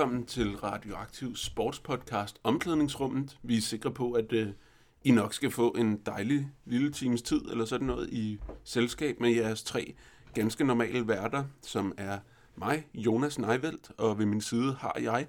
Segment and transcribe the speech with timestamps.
[0.00, 3.38] Velkommen til Radioaktiv Sportspodcast Omklædningsrummet.
[3.42, 4.48] Vi er sikre på, at øh,
[5.04, 9.30] I nok skal få en dejlig lille times tid eller sådan noget i selskab med
[9.30, 9.94] jeres tre
[10.34, 12.18] ganske normale værter, som er
[12.56, 15.26] mig, Jonas Neivelt, og ved min side har jeg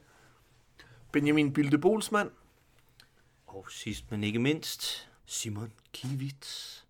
[1.12, 2.30] Benjamin Bilde Bolsmann.
[3.48, 6.81] Og sidst men ikke mindst, Simon Kivitz.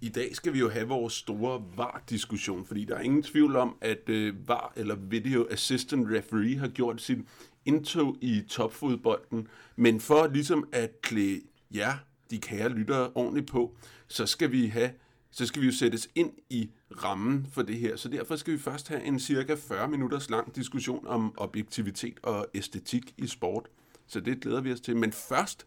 [0.00, 3.76] I dag skal vi jo have vores store VAR-diskussion, fordi der er ingen tvivl om,
[3.80, 7.26] at øh, VAR eller Video Assistant Referee har gjort sin
[7.64, 9.48] indtog i topfodbolden.
[9.76, 11.40] Men for ligesom at klæde
[11.74, 11.94] jer,
[12.30, 13.76] de kære lyttere, ordentligt på,
[14.08, 14.90] så skal vi have
[15.30, 16.70] så skal vi jo sættes ind i
[17.02, 17.96] rammen for det her.
[17.96, 22.46] Så derfor skal vi først have en cirka 40 minutters lang diskussion om objektivitet og
[22.54, 23.68] æstetik i sport.
[24.06, 24.96] Så det glæder vi os til.
[24.96, 25.66] Men først,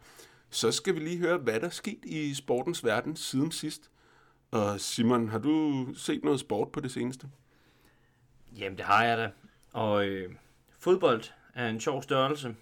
[0.50, 3.90] så skal vi lige høre, hvad der er sket i sportens verden siden sidst.
[4.54, 7.28] Og Simon, har du set noget sport på det seneste?
[8.58, 9.32] Jamen, det har jeg da.
[9.72, 10.34] Og øh,
[10.80, 11.24] fodbold
[11.54, 12.56] er en sjov størrelse.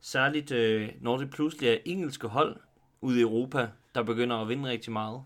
[0.00, 2.56] Særligt øh, når det pludselig er engelske hold
[3.00, 5.22] ude i Europa, der begynder at vinde rigtig meget.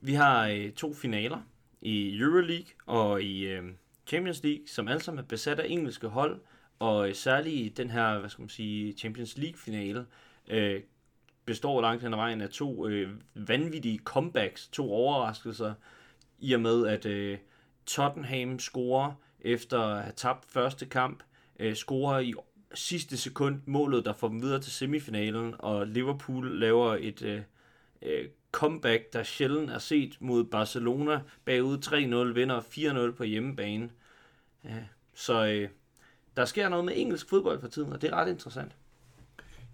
[0.00, 1.40] Vi har øh, to finaler
[1.80, 3.64] i Euroleague og i øh,
[4.06, 6.40] Champions League, som alle sammen er besat af engelske hold.
[6.78, 10.06] Og øh, særligt i den her, hvad skal man sige, Champions League-finale,
[10.48, 10.80] øh,
[11.46, 15.74] består langt hen ad vejen af to øh, vanvittige comebacks, to overraskelser,
[16.38, 17.38] i og med at øh,
[17.86, 21.22] Tottenham scorer efter at have tabt første kamp,
[21.58, 22.34] øh, scorer i
[22.74, 27.42] sidste sekund målet, der får dem videre til semifinalen, og Liverpool laver et øh,
[28.02, 31.78] øh, comeback, der sjældent er set mod Barcelona, bagud
[32.30, 32.60] 3-0, vinder
[33.10, 33.90] 4-0 på hjemmebane.
[34.64, 34.82] Øh,
[35.14, 35.68] så øh,
[36.36, 38.72] der sker noget med engelsk fodbold for tiden, og det er ret interessant.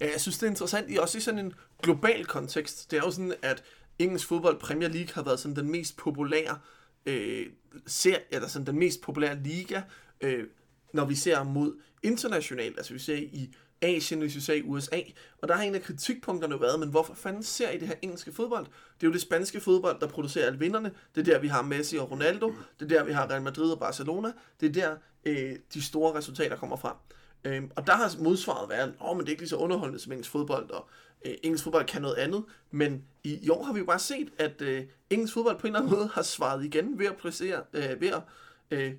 [0.00, 2.91] Ja, jeg synes, det er interessant i også i sådan en global kontekst.
[2.91, 3.62] Det er jo sådan, at
[3.99, 6.59] engelsk fodbold Premier League har været sådan den mest populære
[7.06, 7.47] øh,
[7.87, 9.83] serie, eller sådan den mest populære liga,
[10.21, 10.44] øh,
[10.93, 15.00] når vi ser mod internationalt, altså vi ser i Asien, hvis vi ser i USA.
[15.43, 18.32] Og der har en af kritikpunkterne været, men hvorfor fanden ser I det her engelske
[18.32, 18.65] fodbold?
[18.65, 20.93] Det er jo det spanske fodbold, der producerer alle vinderne.
[21.15, 22.55] Det er der, vi har Messi og Ronaldo.
[22.81, 24.32] Det er der, vi har Real Madrid og Barcelona.
[24.61, 26.97] Det er der, øh, de store resultater kommer fra.
[27.44, 30.00] Øhm, og der har modsvaret været, at oh, men det er ikke lige så underholdende
[30.00, 30.88] som engelsk fodbold, og
[31.24, 32.44] øh, engelsk fodbold kan noget andet.
[32.70, 35.74] Men i, i år har vi jo bare set, at øh, engelsk fodbold på en
[35.74, 38.22] eller anden måde har svaret igen ved at, placere, øh, ved at
[38.70, 38.92] øh,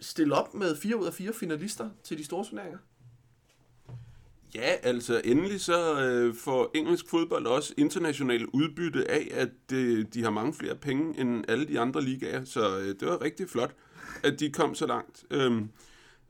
[0.00, 2.78] stille op med fire ud af fire finalister til de store turneringer.
[4.54, 10.22] Ja, altså endelig så øh, får engelsk fodbold også internationalt udbytte af, at øh, de
[10.22, 12.44] har mange flere penge end alle de andre ligaer.
[12.44, 13.74] Så øh, det var rigtig flot,
[14.22, 15.24] at de kom så langt.
[15.30, 15.68] Øhm,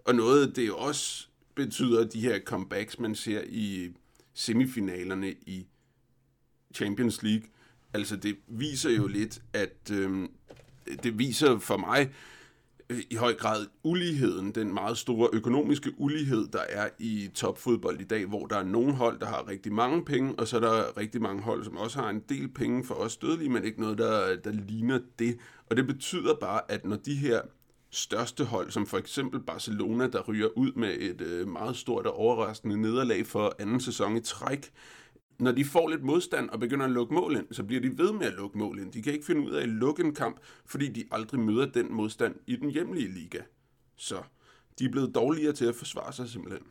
[0.05, 1.28] og noget, det jo også
[1.59, 3.91] betyder, de her comebacks, man ser i
[4.35, 5.67] semifinalerne i
[6.75, 7.49] Champions League,
[7.93, 10.29] altså det viser jo lidt, at øh,
[11.03, 12.11] det viser for mig
[12.91, 18.05] øh, i høj grad uligheden, den meget store økonomiske ulighed, der er i topfodbold i
[18.05, 20.97] dag, hvor der er nogle hold, der har rigtig mange penge, og så er der
[20.97, 23.99] rigtig mange hold, som også har en del penge for os dødelige, men ikke noget,
[23.99, 25.39] der, der ligner det.
[25.71, 27.41] Og det betyder bare, at når de her
[27.91, 32.17] største hold, som for eksempel Barcelona, der ryger ud med et øh, meget stort og
[32.17, 34.71] overraskende nederlag for anden sæson i træk,
[35.39, 38.13] når de får lidt modstand og begynder at lukke mål ind, så bliver de ved
[38.13, 38.93] med at lukke mål ind.
[38.93, 41.93] De kan ikke finde ud af at lukke en kamp, fordi de aldrig møder den
[41.93, 43.39] modstand i den hjemlige liga.
[43.97, 44.23] Så
[44.79, 46.63] de er blevet dårligere til at forsvare sig simpelthen.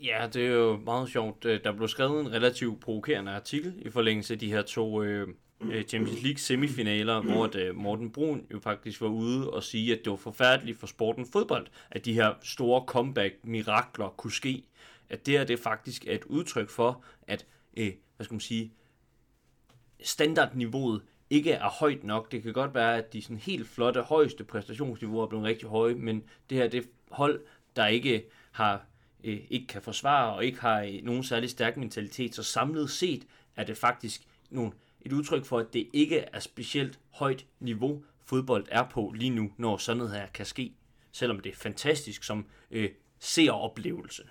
[0.00, 1.44] Ja, det er jo meget sjovt.
[1.44, 5.28] Øh, der blev skrevet en relativt provokerende artikel i forlængelse af de her to øh,
[5.60, 9.92] øh, Champions League semifinaler, hvor at, øh, Morten Brun jo faktisk var ude og sige,
[9.92, 14.64] at det var forfærdeligt for sporten fodbold, at de her store comeback-mirakler kunne ske.
[15.08, 17.46] At det her det faktisk er et udtryk for, at
[17.76, 18.72] øh, hvad skal man sige,
[20.02, 22.32] standardniveauet ikke er højt nok.
[22.32, 25.94] Det kan godt være, at de sådan helt flotte, højeste præstationsniveauer er blevet rigtig høje,
[25.94, 27.40] men det her det hold,
[27.76, 28.86] der ikke har
[29.24, 32.34] øh, ikke kan forsvare og ikke har øh, nogen særlig stærk mentalitet.
[32.34, 34.72] Så samlet set er det faktisk nogle
[35.04, 39.52] et udtryk for, at det ikke er specielt højt niveau, fodbold er på lige nu,
[39.56, 40.74] når sådan noget her kan ske.
[41.12, 44.22] Selvom det er fantastisk som øh, seeroplevelse.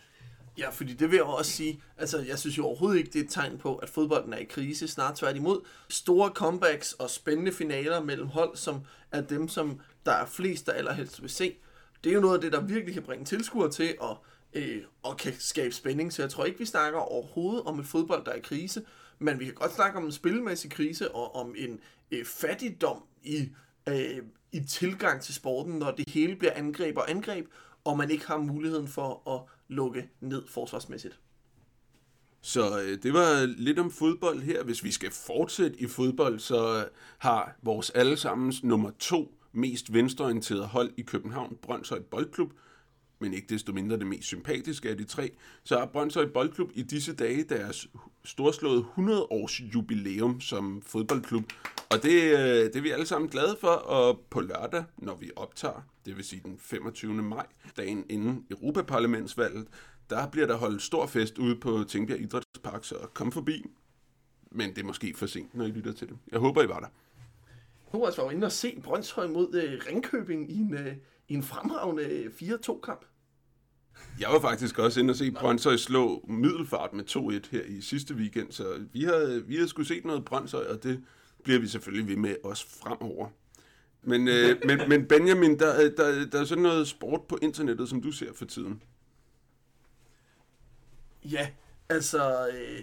[0.58, 3.24] Ja, fordi det vil jeg også sige, altså jeg synes jo overhovedet ikke, det er
[3.24, 5.62] et tegn på, at fodbolden er i krise, snart tværtimod.
[5.90, 8.82] Store comebacks og spændende finaler mellem hold, som
[9.12, 11.56] er dem, som der er flest, der allerhelst vil se.
[12.04, 14.18] Det er jo noget af det, der virkelig kan bringe tilskuere til og,
[14.54, 16.14] øh, og kan skabe spænding.
[16.14, 18.82] Så jeg tror ikke, vi snakker overhovedet om et fodbold, der er i krise,
[19.20, 21.80] men vi kan godt snakke om en spilmæssig krise og om en
[22.12, 23.50] øh, fattigdom i,
[23.90, 24.18] øh,
[24.52, 27.48] i tilgang til sporten, når det hele bliver angreb og angreb,
[27.84, 31.20] og man ikke har muligheden for at lukke ned forsvarsmæssigt.
[32.42, 34.64] Så øh, det var lidt om fodbold her.
[34.64, 36.88] Hvis vi skal fortsætte i fodbold, så
[37.18, 42.52] har vores allesammens nummer to mest venstreorienterede hold i København, Brøndshøj Boldklub,
[43.24, 45.32] men ikke desto mindre det mest sympatiske af de tre,
[45.64, 47.88] så har Brøndshøj Boldklub i disse dage deres
[48.24, 51.44] storslåede 100 års jubilæum som fodboldklub.
[51.92, 55.32] Og det, øh, det er vi alle sammen glade for, og på lørdag, når vi
[55.36, 57.14] optager, det vil sige den 25.
[57.14, 57.46] maj,
[57.78, 59.68] dagen inden Europaparlamentsvalget,
[60.10, 63.66] der bliver der holdt stor fest ude på Tingbjerg Idrætspark, så kom forbi.
[64.52, 66.18] Men det er måske for sent, når I lytter til det.
[66.32, 66.88] Jeg håber, I var der.
[67.90, 70.96] Thomas var jo inde og se Brøndshøj mod øh, Ringkøbing i en, øh,
[71.28, 73.06] i en fremragende øh, 4-2-kamp.
[74.20, 78.14] Jeg var faktisk også inde og se Brøndshøj slå Middelfart med 2-1 her i sidste
[78.14, 81.04] weekend, så vi har, vi har skulle set noget Brøndshøj, og det
[81.44, 83.30] bliver vi selvfølgelig ved med også fremover.
[84.04, 88.02] Men, øh, men, men Benjamin, der, der, der er sådan noget sport på internettet, som
[88.02, 88.82] du ser for tiden.
[91.24, 91.50] Ja,
[91.90, 92.80] altså, øh,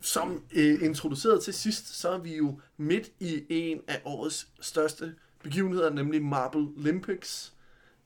[0.00, 5.14] som øh, introduceret til sidst, så er vi jo midt i en af årets største
[5.42, 7.52] begivenheder, nemlig Marble Olympics.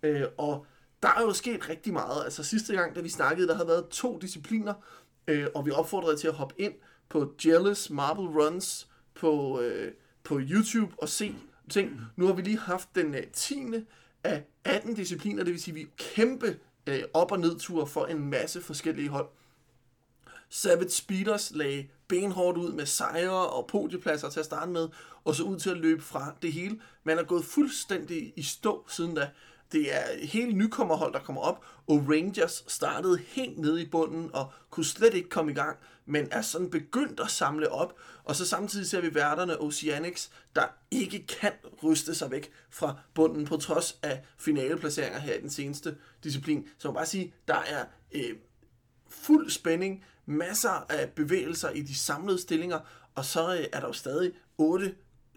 [0.02, 0.66] Øh, og
[1.02, 2.24] der er jo sket rigtig meget.
[2.24, 4.74] Altså sidste gang, da vi snakkede, der havde været to discipliner,
[5.28, 6.74] øh, og vi opfordrede til at hoppe ind
[7.08, 9.92] på Jealous Marble Runs på, øh,
[10.24, 11.34] på YouTube og se
[11.70, 12.00] ting.
[12.16, 13.64] Nu har vi lige haft den øh, 10.
[14.24, 18.30] af 18 discipliner, det vil sige, at vi kæmpe øh, op- og nedture for en
[18.30, 19.28] masse forskellige hold.
[20.48, 24.88] Savage Speeders lagde benhårdt ud med sejre og podiepladser til at starte med,
[25.24, 26.80] og så ud til at løbe fra det hele.
[27.04, 29.28] Man er gået fuldstændig i stå siden da.
[29.72, 34.52] Det er hele nykommerhold, der kommer op, og Rangers startede helt nede i bunden og
[34.70, 35.76] kunne slet ikke komme i gang,
[36.06, 37.94] men er sådan begyndt at samle op.
[38.24, 41.52] Og så samtidig ser vi værterne Oceanics, der ikke kan
[41.82, 46.68] ryste sig væk fra bunden på trods af finaleplaceringer her i den seneste disciplin.
[46.78, 48.36] Så man bare sige, der er øh,
[49.08, 52.80] fuld spænding, masser af bevægelser i de samlede stillinger,
[53.14, 54.94] og så øh, er der jo stadig otte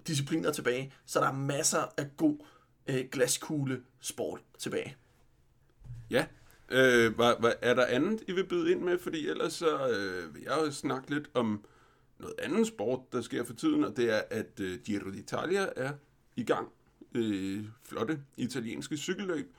[0.07, 2.37] discipliner tilbage, så der er masser af god
[2.87, 4.95] øh, glaskugle sport tilbage.
[6.09, 6.25] Ja,
[6.69, 8.99] øh, hvad, hvad, er der andet, I vil byde ind med?
[8.99, 11.65] Fordi ellers så øh, vil jeg jo snakke lidt om
[12.19, 15.93] noget andet sport, der sker for tiden, og det er, at øh, Giro d'Italia er
[16.35, 16.67] i gang.
[17.15, 19.55] Øh, flotte italienske cykelløb,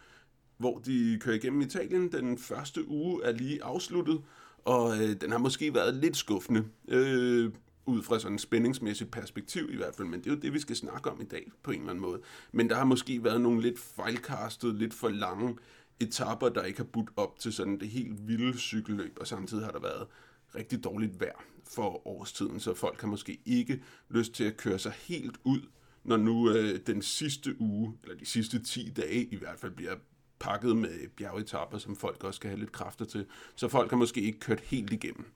[0.57, 2.13] hvor de kører igennem Italien.
[2.13, 4.23] Den første uge er lige afsluttet,
[4.65, 6.65] og øh, den har måske været lidt skuffende.
[6.89, 7.53] Øh,
[7.87, 10.59] ud fra sådan en spændingsmæssigt perspektiv i hvert fald, men det er jo det, vi
[10.61, 12.21] skal snakke om i dag på en eller anden måde.
[12.53, 15.57] Men der har måske været nogle lidt fejlkastet, lidt for lange
[16.01, 19.73] etapper, der ikke har budt op til sådan det helt vilde cykelløb, og samtidig har
[19.73, 20.07] der været
[20.55, 21.45] rigtig dårligt vejr
[21.75, 25.61] for årstiden, så folk har måske ikke lyst til at køre sig helt ud,
[26.05, 29.97] når nu øh, den sidste uge, eller de sidste 10 dage i hvert fald, bliver
[30.39, 33.27] pakket med bjergetapper, som folk også skal have lidt kræfter til.
[33.57, 35.27] Så folk har måske ikke kørt helt igennem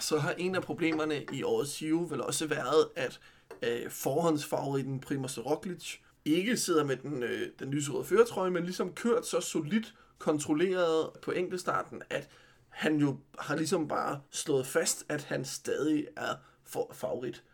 [0.00, 3.20] så har en af problemerne i årets Giro vel også været, at
[3.62, 9.26] øh, forhåndsfavoritten Primoz Roglic ikke sidder med den, øh, den lyserøde føretrøje, men ligesom kørt
[9.26, 12.28] så solidt kontrolleret på enkeltstarten, at
[12.68, 16.34] han jo har ligesom bare slået fast, at han stadig er
[16.64, 17.44] for favorit.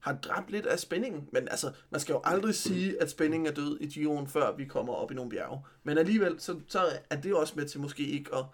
[0.00, 3.54] Har dræbt lidt af spændingen, men altså, man skal jo aldrig sige, at spændingen er
[3.54, 5.60] død i Giroen, før vi kommer op i nogle bjerge.
[5.84, 8.44] Men alligevel, så, så er det også med til måske ikke at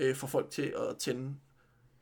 [0.00, 1.34] øh, få folk til at tænde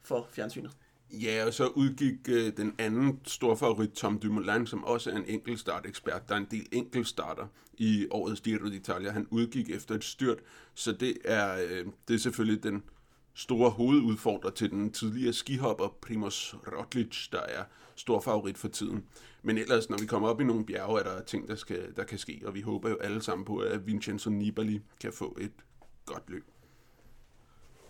[0.03, 0.77] for fjernsynet.
[1.13, 5.25] Ja, og så udgik øh, den anden store favorit, Tom Dumoulin, som også er en
[5.27, 6.29] enkeltstart-ekspert.
[6.29, 7.47] Der er en del enkeltstarter
[7.79, 9.11] i årets Giro d'Italia.
[9.11, 10.39] Han udgik efter et styrt,
[10.75, 12.83] så det er, øh, det er selvfølgelig den
[13.35, 17.65] store hovedudfordrer til den tidligere skihopper Primoz Roglic, der er
[17.97, 19.05] stor favorit for tiden.
[19.43, 22.05] Men ellers, når vi kommer op i nogle bjerge, er der ting, der, skal, der
[22.05, 25.53] kan ske, og vi håber jo alle sammen på, at Vincenzo Nibali kan få et
[26.07, 26.45] godt løb.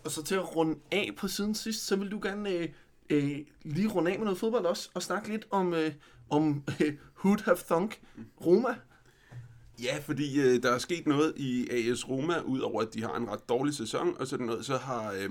[0.04, 2.68] Og så til at runde af på siden sidst, så vil du gerne øh,
[3.10, 5.92] øh, lige runde af med noget fodbold også, og snakke lidt om, øh,
[6.30, 8.00] om øh, Who'd Have Thunk
[8.46, 8.74] Roma.
[9.82, 13.28] Ja, fordi øh, der er sket noget i AS Roma, udover at de har en
[13.28, 15.30] ret dårlig sæson, og sådan noget, så har øh,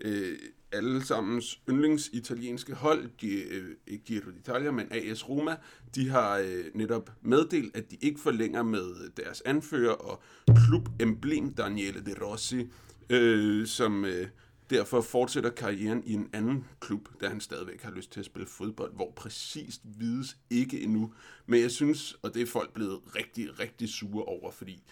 [0.00, 0.38] øh,
[0.72, 5.56] alle sammens yndlingsitalienske hold, de, øh, ikke Giro d'Italia, men AS Roma,
[5.94, 10.22] de har øh, netop meddelt, at de ikke forlænger med deres anfører og
[10.66, 12.66] klubemblem Daniele De Rossi,
[13.10, 14.26] øh, som øh,
[14.70, 18.48] derfor fortsætter karrieren i en anden klub, da han stadigvæk har lyst til at spille
[18.48, 21.14] fodbold, hvor præcist vides ikke endnu.
[21.46, 24.82] Men jeg synes, og det er folk blevet rigtig, rigtig sure over, fordi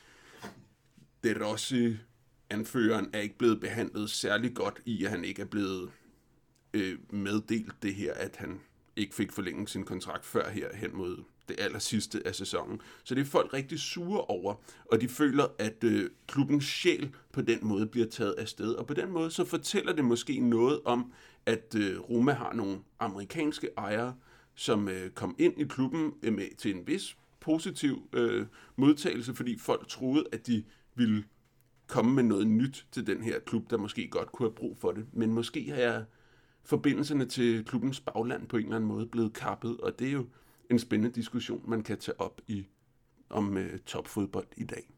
[1.24, 1.96] det Rossi,
[2.50, 5.90] anføreren, er ikke blevet behandlet særlig godt i, at han ikke er blevet
[6.74, 8.60] øh, meddelt det her, at han
[8.96, 11.16] ikke fik forlænget sin kontrakt før her hen mod
[11.48, 12.80] det aller sidste af sæsonen.
[13.04, 17.42] Så det er folk rigtig sure over, og de føler, at øh, klubbens sjæl på
[17.42, 18.72] den måde bliver taget af sted.
[18.72, 21.12] Og på den måde så fortæller det måske noget om,
[21.46, 24.14] at øh, Roma har nogle amerikanske ejere,
[24.54, 29.58] som øh, kom ind i klubben øh, med, til en vis positiv øh, modtagelse, fordi
[29.58, 31.24] folk troede, at de ville
[31.86, 34.92] komme med noget nyt til den her klub, der måske godt kunne have brug for
[34.92, 35.06] det.
[35.12, 36.04] Men måske har jeg
[36.66, 40.26] forbindelserne til klubbens bagland på en eller anden måde blevet kappet, og det er jo
[40.70, 42.66] en spændende diskussion, man kan tage op i
[43.28, 44.90] om øh, topfodbold i dag.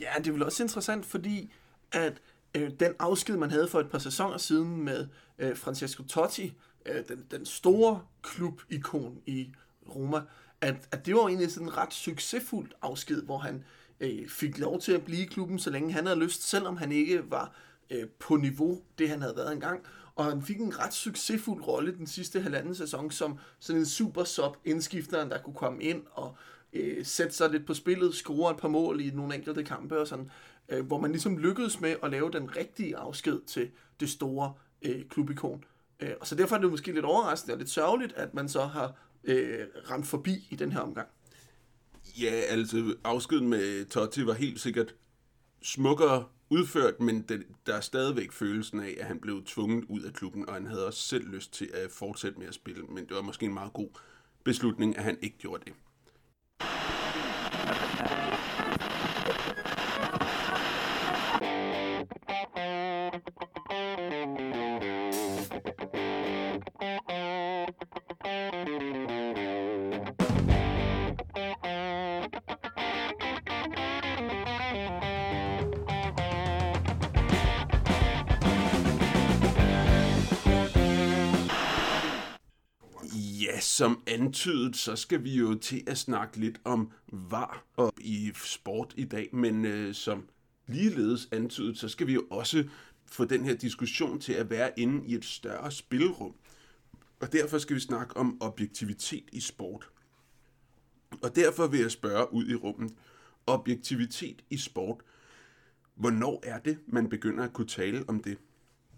[0.00, 1.52] Ja, det er vel også interessant, fordi
[1.92, 2.22] at
[2.56, 5.08] øh, den afsked, man havde for et par sæsoner siden med
[5.38, 6.52] øh, Francesco Totti,
[6.86, 9.52] øh, den, den store klubikon i
[9.94, 10.22] Roma,
[10.60, 13.64] at, at det var egentlig sådan en ret succesfuld afsked, hvor han
[14.00, 16.92] øh, fik lov til at blive i klubben, så længe han havde lyst, selvom han
[16.92, 17.54] ikke var
[17.90, 19.84] øh, på niveau, det han havde været engang.
[20.14, 24.24] Og han fik en ret succesfuld rolle den sidste halvanden sæson, som sådan en super
[24.24, 26.36] sub indskifteren, der kunne komme ind og
[26.72, 30.06] øh, sætte sig lidt på spillet, score et par mål i nogle enkelte kampe og
[30.06, 30.30] sådan,
[30.68, 35.04] øh, hvor man ligesom lykkedes med at lave den rigtige afsked til det store øh,
[35.08, 35.64] klubikon.
[36.00, 38.64] Øh, og så derfor er det måske lidt overraskende og lidt sørgeligt, at man så
[38.64, 41.08] har øh, ramt forbi i den her omgang.
[42.20, 44.94] Ja, altså afskeden med Totti var helt sikkert
[45.62, 50.12] smukkere udført, men det, der er stadigvæk følelsen af, at han blev tvunget ud af
[50.12, 53.16] klubben, og han havde også selv lyst til at fortsætte med at spille, men det
[53.16, 53.88] var måske en meget god
[54.44, 55.72] beslutning, at han ikke gjorde det.
[83.76, 88.94] Som antydet, så skal vi jo til at snakke lidt om var og i sport
[88.96, 90.28] i dag, men øh, som
[90.66, 92.68] ligeledes antydet, så skal vi jo også
[93.06, 96.34] få den her diskussion til at være inde i et større spilrum.
[97.20, 99.88] Og derfor skal vi snakke om objektivitet i sport.
[101.22, 102.92] Og derfor vil jeg spørge ud i rummet,
[103.46, 105.00] objektivitet i sport,
[105.94, 108.38] hvornår er det, man begynder at kunne tale om det?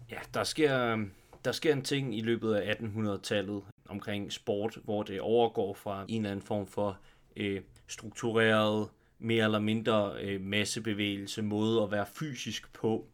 [0.09, 1.05] Ja, der sker,
[1.45, 6.21] der sker en ting i løbet af 1800-tallet omkring sport, hvor det overgår fra en
[6.21, 6.97] eller anden form for
[7.35, 13.05] øh, struktureret, mere eller mindre øh, massebevægelse, måde at være fysisk på,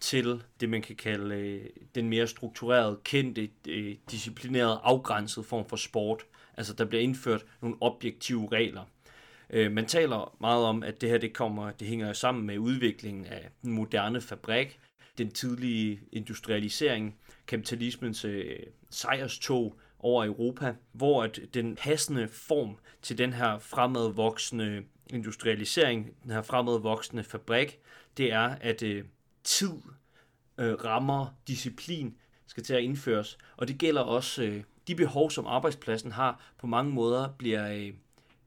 [0.00, 5.76] til det, man kan kalde øh, den mere strukturerede, kendte, øh, disciplinerede, afgrænsede form for
[5.76, 6.22] sport.
[6.56, 8.84] Altså, der bliver indført nogle objektive regler.
[9.50, 13.26] Øh, man taler meget om, at det her det kommer, det hænger sammen med udviklingen
[13.26, 14.78] af den moderne fabrik,
[15.18, 18.58] den tidlige industrialisering, kapitalismens øh,
[18.90, 26.42] sejrstog over Europa, hvor at den passende form til den her fremadvoksende industrialisering, den her
[26.42, 27.78] fremadvoksende fabrik,
[28.16, 29.04] det er, at øh,
[29.44, 29.72] tid,
[30.58, 32.14] øh, rammer, disciplin
[32.46, 33.38] skal til at indføres.
[33.56, 37.92] Og det gælder også øh, de behov, som arbejdspladsen har, på mange måder bliver, øh,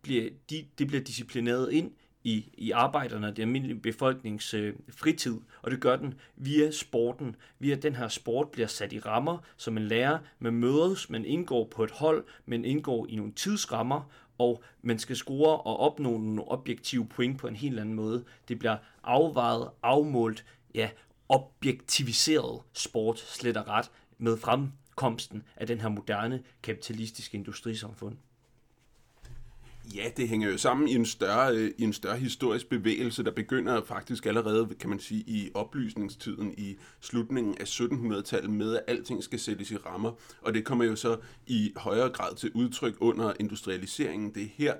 [0.01, 1.91] bliver, de, det bliver disciplineret ind
[2.25, 7.35] i, i arbejderne, den almindelige befolknings øh, fritid, og det gør den via sporten.
[7.59, 11.67] Via den her sport bliver sat i rammer, som man lærer, man mødes, man indgår
[11.75, 16.51] på et hold, man indgår i nogle tidsrammer, og man skal score og opnå nogle
[16.51, 18.23] objektive point på en helt anden måde.
[18.47, 20.89] Det bliver afvejet, afmålt, ja,
[21.29, 28.17] objektiviseret sport, slet og ret, med fremkomsten af den her moderne kapitalistiske industrisamfund.
[29.93, 33.31] Ja, det hænger jo sammen i en større, øh, i en større historisk bevægelse, der
[33.31, 39.23] begynder faktisk allerede, kan man sige, i oplysningstiden i slutningen af 1700-tallet med, at alting
[39.23, 40.11] skal sættes i rammer.
[40.41, 44.33] Og det kommer jo så i højere grad til udtryk under industrialiseringen.
[44.33, 44.73] Det er her,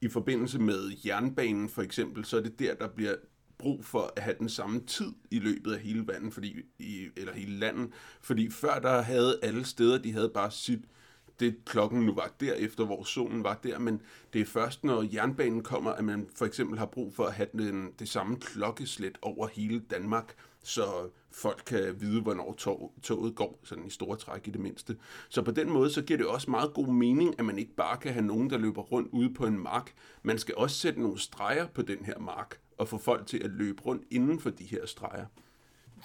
[0.00, 3.14] i forbindelse med jernbanen for eksempel, så er det der, der bliver
[3.58, 7.32] brug for at have den samme tid i løbet af hele vandet, fordi, i, eller
[7.32, 7.90] hele landet.
[8.22, 10.80] Fordi før der havde alle steder, de havde bare sit,
[11.40, 15.08] det klokken nu var der, efter hvor solen var der, men det er først, når
[15.14, 19.18] jernbanen kommer, at man for eksempel har brug for at have den, det samme klokkeslæt
[19.22, 20.34] over hele Danmark.
[20.64, 24.96] så folk kan vide, hvornår tog, toget går, sådan i store træk i det mindste.
[25.28, 27.96] Så på den måde, så giver det også meget god mening, at man ikke bare
[27.96, 29.92] kan have nogen, der løber rundt ude på en mark.
[30.22, 33.50] Man skal også sætte nogle streger på den her mark, og få folk til at
[33.50, 35.26] løbe rundt inden for de her streger.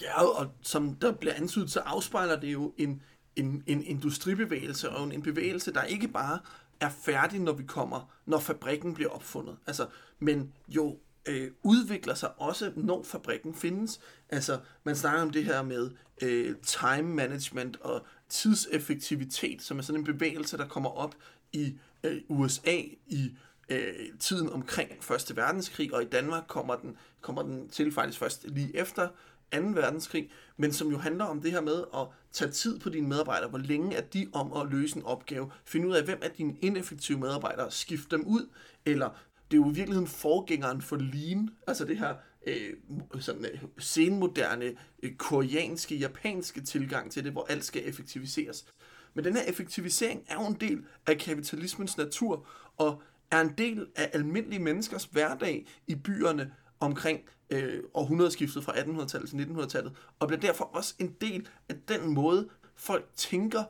[0.02, 3.02] Ja, og som der bliver antydet, så afspejler det jo en,
[3.38, 6.40] en, en industribevægelse, og en, en bevægelse, der ikke bare
[6.80, 9.58] er færdig, når vi kommer, når fabrikken bliver opfundet.
[9.68, 9.88] Altså,
[10.20, 14.00] men jo øh, udvikler sig også, når fabrikken findes.
[14.30, 15.92] Altså, man snakker om det her med
[16.22, 21.16] øh, time management og tidseffektivitet, som er sådan en bevægelse, der kommer op
[21.54, 23.38] i øh, USA i
[23.70, 25.36] øh, tiden omkring 1.
[25.36, 29.08] verdenskrig, og i Danmark kommer den, kommer den til faktisk først lige efter
[29.54, 29.60] 2.
[29.60, 33.50] verdenskrig, men som jo handler om det her med at tage tid på dine medarbejdere.
[33.50, 35.52] Hvor længe er de om at løse en opgave?
[35.66, 37.72] Find ud af, hvem er dine ineffektive medarbejdere?
[37.72, 38.50] Skift dem ud,
[38.86, 39.10] eller
[39.52, 42.16] det er jo i virkeligheden forgængeren for Lean, altså det her
[42.48, 42.74] øh,
[43.20, 48.66] sådan, øh, senmoderne, øh, koreanske, japanske tilgang til det, hvor alt skal effektiviseres.
[49.14, 53.02] Men den her effektivisering er jo en del af kapitalismens natur, og
[53.32, 57.20] er en del af almindelige menneskers hverdag i byerne omkring
[57.50, 62.50] øh, århundredeskiftet fra 1800-tallet til 1900-tallet, og bliver derfor også en del af den måde,
[62.76, 63.64] folk tænker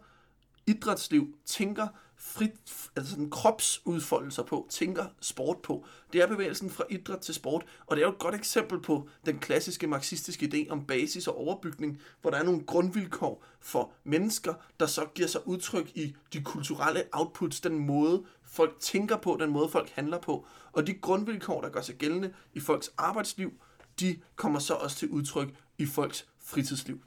[0.67, 1.87] idrætsliv, tænker
[2.17, 2.51] frit,
[2.95, 5.85] altså sådan kropsudfoldelser på, tænker sport på.
[6.13, 9.09] Det er bevægelsen fra idræt til sport, og det er jo et godt eksempel på
[9.25, 14.53] den klassiske marxistiske idé om basis og overbygning, hvor der er nogle grundvilkår for mennesker,
[14.79, 19.49] der så giver sig udtryk i de kulturelle outputs, den måde folk tænker på, den
[19.49, 20.45] måde folk handler på.
[20.71, 23.53] Og de grundvilkår, der gør sig gældende i folks arbejdsliv,
[23.99, 27.01] de kommer så også til udtryk i folks fritidsliv.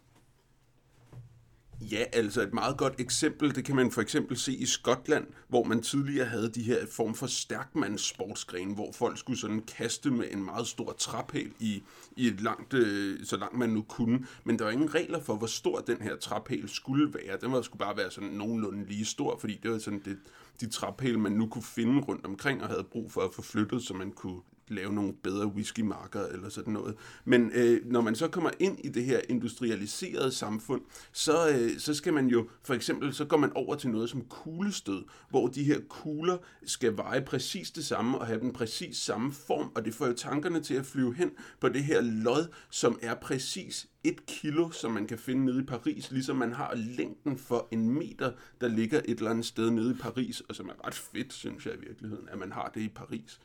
[1.81, 5.65] Ja, altså et meget godt eksempel, det kan man for eksempel se i Skotland, hvor
[5.65, 10.27] man tidligere havde de her form for stærkmands sportsgren, hvor folk skulle sådan kaste med
[10.31, 11.83] en meget stor traphæl i,
[12.17, 14.27] i et langt, øh, så langt man nu kunne.
[14.45, 17.39] Men der var ingen regler for, hvor stor den her traphæl skulle være.
[17.41, 20.19] Den var, skulle bare være sådan nogenlunde lige stor, fordi det var sådan det,
[20.61, 23.83] de traphæle, man nu kunne finde rundt omkring og havde brug for at få flyttet,
[23.83, 26.95] så man kunne lave nogle bedre whiskymarker eller sådan noget.
[27.25, 31.95] Men øh, når man så kommer ind i det her industrialiserede samfund, så, øh, så
[31.95, 35.65] skal man jo, for eksempel, så går man over til noget som kuglestød, hvor de
[35.65, 39.95] her kugler skal veje præcis det samme og have den præcis samme form, og det
[39.95, 41.31] får jo tankerne til at flyve hen
[41.61, 45.65] på det her lod, som er præcis et kilo, som man kan finde nede i
[45.65, 49.91] Paris, ligesom man har længden for en meter, der ligger et eller andet sted nede
[49.91, 52.81] i Paris, og som er ret fedt, synes jeg i virkeligheden, at man har det
[52.81, 53.41] i Paris.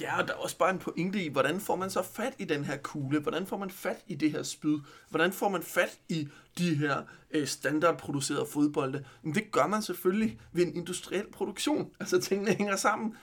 [0.00, 2.44] Ja, og der er også bare en pointe i, hvordan får man så fat i
[2.44, 3.20] den her kugle?
[3.20, 4.78] Hvordan får man fat i det her spyd?
[5.10, 6.28] Hvordan får man fat i
[6.58, 9.04] de her øh, standardproducerede fodbolde?
[9.22, 11.90] Men det gør man selvfølgelig ved en industriel produktion.
[12.00, 13.16] Altså tingene hænger sammen.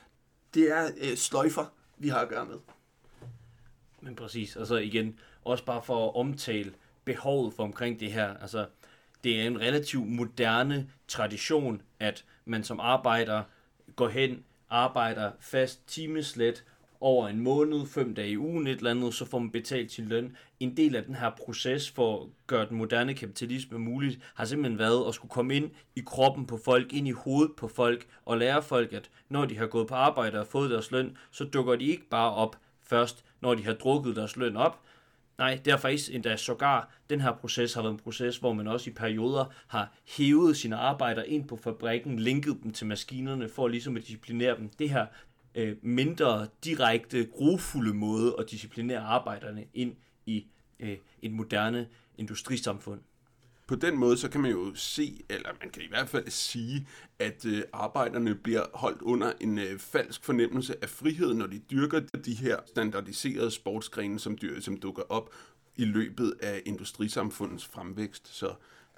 [0.54, 1.66] Det er øh, sløjfer,
[1.98, 2.58] vi har at gøre med.
[4.02, 6.74] Men præcis, altså igen, også bare for at omtale
[7.06, 8.38] behovet for omkring det her.
[8.38, 8.68] Altså,
[9.24, 13.44] det er en relativt moderne tradition, at man som arbejder
[13.96, 16.64] går hen arbejder fast timeslet
[17.02, 20.06] over en måned, fem dage i ugen, et eller andet, så får man betalt sin
[20.06, 20.36] løn.
[20.60, 24.80] En del af den her proces for at gøre den moderne kapitalisme muligt, har simpelthen
[24.80, 28.38] været at skulle komme ind i kroppen på folk, ind i hovedet på folk, og
[28.38, 31.76] lære folk, at når de har gået på arbejde og fået deres løn, så dukker
[31.76, 34.80] de ikke bare op først, når de har drukket deres løn op,
[35.42, 38.68] Nej, det er faktisk endda sågar, den her proces har været en proces, hvor man
[38.68, 43.68] også i perioder har hævet sine arbejder ind på fabrikken, linket dem til maskinerne for
[43.68, 44.70] ligesom at disciplinere dem.
[44.70, 45.06] Det her
[45.56, 50.46] øh, mindre direkte, grofulde måde at disciplinere arbejderne ind i
[50.80, 53.02] øh, et moderne industrisamfund
[53.68, 56.88] på den måde, så kan man jo se, eller man kan i hvert fald sige,
[57.20, 62.00] at øh, arbejderne bliver holdt under en øh, falsk fornemmelse af frihed, når de dyrker
[62.00, 65.30] de her standardiserede sportsgrene, som, dyr, som dukker op
[65.76, 68.28] i løbet af industrisamfundets fremvækst.
[68.28, 68.54] Så,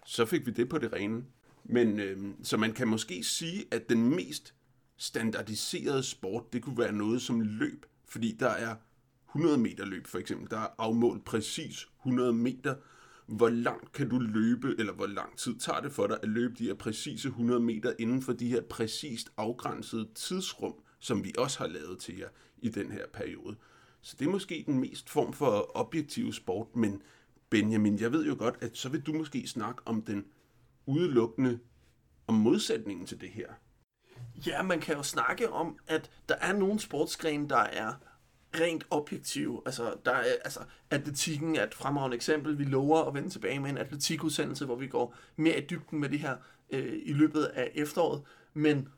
[0.06, 1.24] så fik vi det på det rene.
[1.64, 4.54] Men øh, så man kan måske sige, at den mest
[4.98, 8.76] standardiserede sport, det kunne være noget som løb, fordi der er
[9.30, 12.76] 100 meter løb for eksempel, der er afmålt præcis 100 meter,
[13.34, 16.54] hvor langt kan du løbe, eller hvor lang tid tager det for dig at løbe
[16.54, 21.60] de her præcise 100 meter inden for de her præcist afgrænsede tidsrum, som vi også
[21.60, 23.56] har lavet til jer i den her periode.
[24.02, 27.02] Så det er måske den mest form for objektiv sport, men
[27.50, 30.26] Benjamin, jeg ved jo godt, at så vil du måske snakke om den
[30.86, 31.60] udelukkende,
[32.28, 33.48] om modsætningen til det her.
[34.48, 37.94] Ja, man kan jo snakke om, at der er nogle sportsgrene, der er
[38.60, 39.64] rent objektiv.
[39.66, 42.60] Altså, der er, altså, atletikken er et fremragende eksempel.
[42.60, 46.10] Vi lover at vende tilbage med en atletikudsendelse, hvor vi går mere i dybden med
[46.10, 46.36] det her
[46.70, 48.22] øh, i løbet af efteråret.
[48.54, 48.90] Men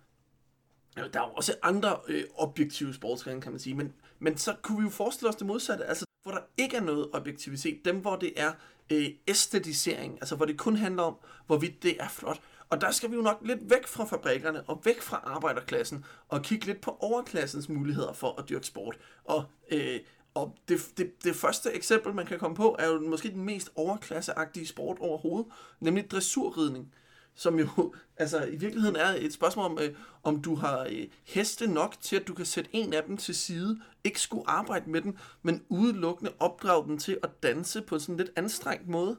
[1.00, 3.76] øh, der er jo også andre øh, objektive sportsgrene, kan man sige.
[3.76, 5.86] Men, men så kunne vi jo forestille os det modsatte.
[5.86, 8.52] Altså, hvor der ikke er noget objektivitet, dem hvor det er
[8.92, 11.16] øh, æstetisering, altså hvor det kun handler om,
[11.48, 12.42] hvorvidt det er flot.
[12.70, 16.42] Og der skal vi jo nok lidt væk fra fabrikkerne og væk fra arbejderklassen og
[16.42, 18.98] kigge lidt på overklassens muligheder for at dyrke sport.
[19.24, 20.00] Og, øh,
[20.34, 23.70] og det, det, det første eksempel, man kan komme på, er jo måske den mest
[23.76, 26.94] overklasseagtige sport overhovedet, nemlig dressurridning
[27.36, 27.68] som jo
[28.18, 32.16] altså i virkeligheden er et spørgsmål om, øh, om du har øh, heste nok til,
[32.16, 35.64] at du kan sætte en af dem til side, ikke skulle arbejde med den, men
[35.70, 39.18] udelukkende opdrage den til at danse på sådan en lidt anstrengt måde.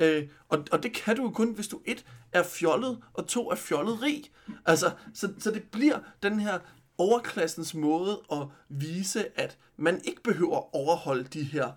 [0.00, 3.50] Øh, og, og det kan du jo kun, hvis du et er fjollet, og to
[3.50, 4.24] er fjollet rig.
[4.66, 6.58] Altså, så, så det bliver den her
[6.98, 11.72] overklassens måde at vise, at man ikke behøver at overholde de her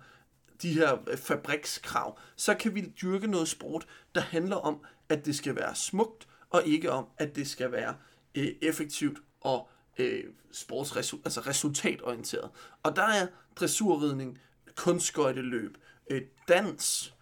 [0.62, 5.36] de her øh, fabrikskrav, så kan vi dyrke noget sport, der handler om, at det
[5.36, 7.94] skal være smukt, og ikke om, at det skal være
[8.34, 12.50] øh, effektivt og øh, sportsresultat, altså resultatorienteret.
[12.82, 14.38] Og der er dressurridning,
[14.76, 15.78] kunstskøjteløb,
[16.10, 17.14] øh, dans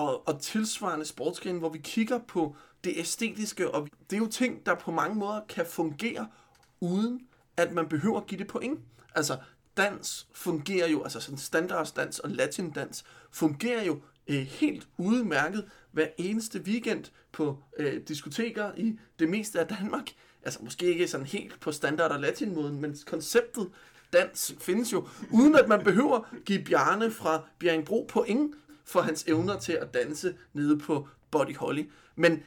[0.00, 4.66] og, og tilsvarende sportsgrene, hvor vi kigger på det æstetiske, og det er jo ting,
[4.66, 6.28] der på mange måder kan fungere,
[6.80, 7.20] uden
[7.56, 8.80] at man behøver at give det point.
[9.14, 9.36] Altså,
[9.76, 16.60] dans fungerer jo, altså sådan standardsdans og latindans, fungerer jo øh, helt udmærket hver eneste
[16.60, 20.10] weekend på øh, diskoteker i det meste af Danmark.
[20.42, 23.70] Altså måske ikke sådan helt på standard- og latinmåden, men konceptet
[24.12, 29.58] dans findes jo, uden at man behøver give Bjarne fra Bjerringbro point for hans evner
[29.58, 31.84] til at danse nede på Body Holly.
[32.16, 32.42] Men,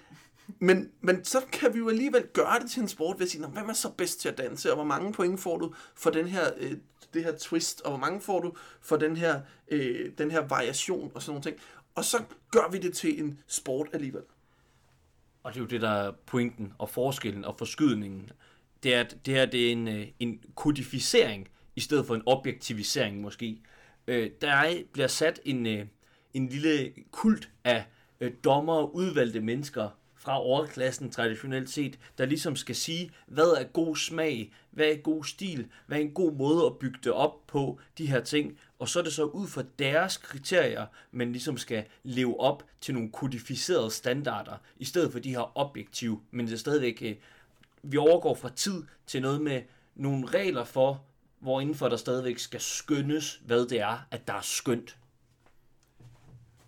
[0.59, 3.47] men, men så kan vi jo alligevel gøre det til en sport ved at sige,
[3.47, 6.27] hvem er så bedst til at danse, og hvor mange point får du for den
[6.27, 6.77] her, øh,
[7.13, 11.11] det her twist, og hvor mange får du for den her, øh, den her variation
[11.15, 11.57] og sådan nogle ting.
[11.95, 14.23] Og så gør vi det til en sport alligevel.
[15.43, 18.29] Og det er jo det, der er pointen og forskellen og forskydningen.
[18.83, 22.23] Det er, at det her det er en, øh, en kodificering i stedet for en
[22.25, 23.61] objektivisering måske.
[24.07, 25.85] Øh, der bliver sat en, øh,
[26.33, 27.85] en lille kult af
[28.19, 29.89] øh, dommer udvalgte mennesker
[30.23, 35.23] fra overklassen traditionelt set, der ligesom skal sige, hvad er god smag, hvad er god
[35.23, 38.57] stil, hvad er en god måde at bygge det op på, de her ting.
[38.79, 42.93] Og så er det så ud fra deres kriterier, man ligesom skal leve op til
[42.93, 47.15] nogle kodificerede standarder, i stedet for de her objektive, men det er stadigvæk, øh,
[47.83, 49.61] vi overgår fra tid til noget med
[49.95, 51.03] nogle regler for,
[51.39, 54.97] hvor indenfor der stadigvæk skal skønnes, hvad det er, at der er skønt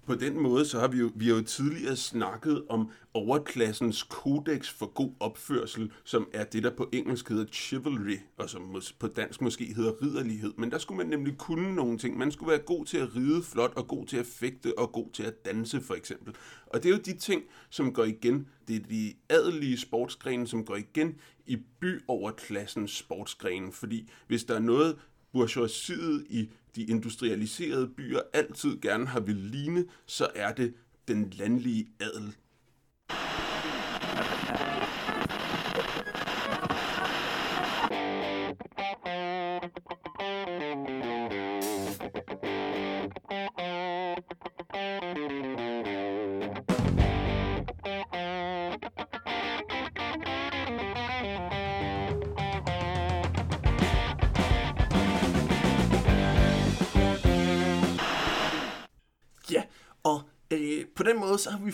[0.05, 4.69] på den måde, så har vi jo, vi har jo tidligere snakket om overklassens kodex
[4.69, 9.41] for god opførsel, som er det, der på engelsk hedder chivalry, og som på dansk
[9.41, 10.53] måske hedder ridderlighed.
[10.57, 12.17] Men der skulle man nemlig kunne nogle ting.
[12.17, 15.11] Man skulle være god til at ride flot, og god til at fægte, og god
[15.13, 16.35] til at danse, for eksempel.
[16.67, 18.47] Og det er jo de ting, som går igen.
[18.67, 21.15] Det er de adelige sportsgrene, som går igen
[21.45, 23.71] i byoverklassens sportsgrene.
[23.71, 24.95] Fordi hvis der er noget,
[25.35, 30.73] bourgeoisiet i de industrialiserede byer altid gerne har vil ligne, så er det
[31.07, 32.35] den landlige adel.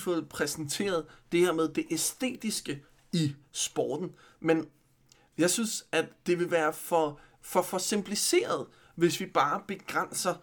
[0.02, 2.84] Fået præsenteret det her med det æstetiske
[3.14, 4.12] i sporten.
[4.40, 4.68] Men
[5.38, 10.36] jeg synes, at det vil være for, for, for simpliceret, hvis vi bare begrænser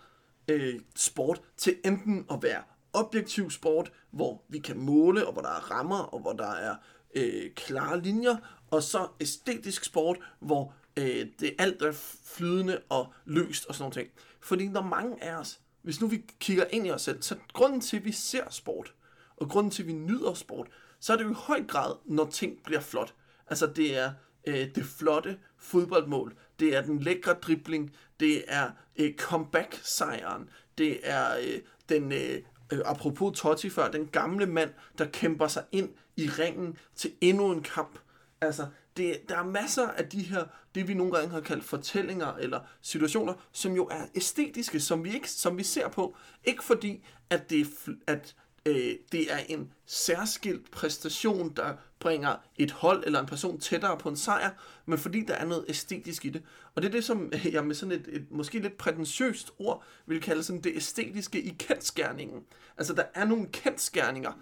[0.48, 5.48] øh, sport til enten at være objektiv sport, hvor vi kan måle, og hvor der
[5.48, 6.76] er rammer, og hvor der er
[7.14, 8.36] øh, klare linjer,
[8.70, 11.92] og så æstetisk sport, hvor øh, det alt er
[12.24, 14.08] flydende og løst og sådan noget ting.
[14.40, 17.80] Fordi når mange af os hvis nu vi kigger ind i os selv, så grunden
[17.80, 18.94] til, at vi ser sport,
[19.40, 20.68] og grunden til, at vi nyder sport,
[21.00, 23.14] så er det jo i høj grad, når ting bliver flot.
[23.46, 24.12] Altså det er
[24.46, 31.36] øh, det flotte fodboldmål, det er den lækre dribling, det er øh, comeback-sejren, det er
[31.36, 36.28] øh, den, øh, øh, apropos Totti før, den gamle mand, der kæmper sig ind i
[36.28, 37.98] ringen til endnu en kamp.
[38.40, 42.34] Altså, det, der er masser af de her, det vi nogle gange har kaldt fortællinger
[42.34, 46.16] eller situationer, som jo er æstetiske, som vi, ikke, som vi ser på.
[46.44, 47.66] Ikke fordi, at det,
[48.06, 48.34] at,
[48.68, 54.08] øh, det er en særskilt præstation, der bringer et hold eller en person tættere på
[54.08, 54.50] en sejr,
[54.86, 56.42] men fordi der er noget æstetisk i det.
[56.74, 60.20] Og det er det, som jeg med sådan et, et måske lidt prætentiøst ord vil
[60.20, 62.42] kalde sådan det æstetiske i kendskærningen.
[62.78, 64.32] Altså, der er nogle kendskærninger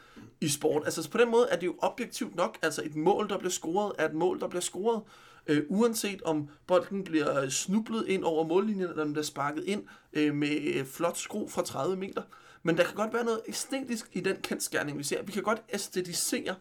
[0.40, 0.82] i sport.
[0.84, 2.58] Altså, på den måde er det jo objektivt nok.
[2.62, 5.02] Altså, et mål, der bliver scoret, er et mål, der bliver scoret.
[5.46, 9.84] øh, uanset om bolden bliver øh, snublet ind over mållinjen, eller den bliver sparket ind
[10.12, 12.22] øh, med øh, flot skru fra 30 meter.
[12.62, 15.22] Men der kan godt være noget æstetisk i den kendskærning, vi ser.
[15.22, 16.54] Vi kan godt æstetisere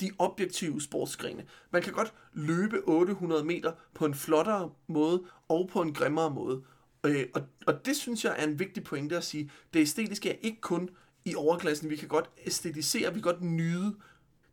[0.00, 1.44] de objektive sportsgrene.
[1.70, 6.62] Man kan godt løbe 800 meter på en flottere måde og på en grimmere måde.
[7.06, 9.50] Øh, og, og det synes jeg er en vigtig pointe at sige.
[9.74, 10.90] Det æstetiske er ikke kun
[11.24, 11.90] i overklassen.
[11.90, 13.94] Vi kan godt æstetisere, vi kan godt nyde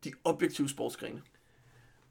[0.04, 1.22] de objektive sportsgrene.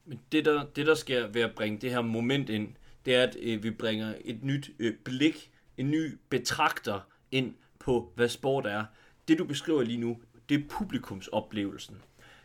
[0.05, 2.69] Men det der, det, der sker ved at bringe det her moment ind,
[3.05, 7.55] det er, at øh, vi bringer et nyt øh, blik, en ny betragter ind
[7.87, 8.85] på, hvad sport er.
[9.29, 10.17] Det, du beskriver lige nu,
[10.49, 12.03] det er publikumsoplevelsen.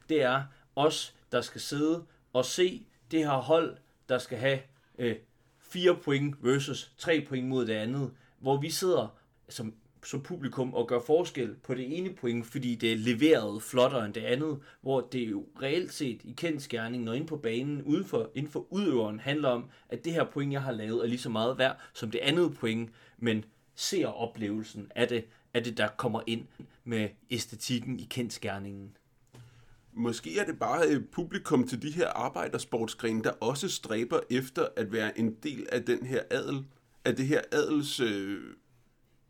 [0.10, 0.44] Det er
[0.76, 3.78] os, der skal sidde og se det her hold,
[4.10, 4.60] der skal have
[4.98, 5.16] øh,
[5.60, 9.08] 4 point versus 3 point mod det andet, hvor vi sidder
[9.50, 9.74] som
[10.04, 14.14] som publikum og gør forskel på det ene point, fordi det er leveret flottere end
[14.14, 18.32] det andet, hvor det jo reelt set i kendskærningen når ind på banen uden for,
[18.36, 21.30] inden for udøveren, handler om, at det her point, jeg har lavet, er lige så
[21.30, 23.46] meget værd som det andet point, men
[23.82, 26.46] ser oplevelsen af det, af det, der kommer ind
[26.84, 28.98] med æstetikken i kendskærningen.
[29.94, 34.91] Måske er det bare et publikum til de her arbejdersportsgrene, der også stræber efter at
[34.91, 36.65] være en del af den her adel,
[37.06, 38.41] af det her adels øh,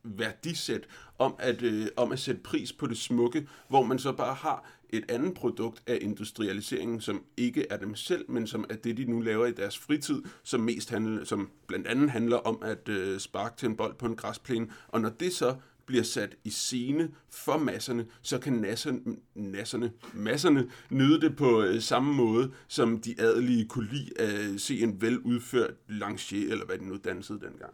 [0.03, 0.87] værdisæt
[1.17, 4.71] om at, øh, om at sætte pris på det smukke, hvor man så bare har
[4.91, 9.05] et andet produkt af industrialiseringen, som ikke er dem selv, men som er det, de
[9.05, 13.19] nu laver i deres fritid, som mest handler, som blandt andet handler om at øh,
[13.19, 14.67] sparke til en bold på en græsplæne.
[14.87, 19.01] Og når det så bliver sat i scene for masserne, så kan nasserne,
[19.35, 24.59] nasserne, masserne nyde det på øh, samme måde, som de adelige kunne lide at øh,
[24.59, 27.73] se en veludført lancier, eller hvad de nu dansede dengang.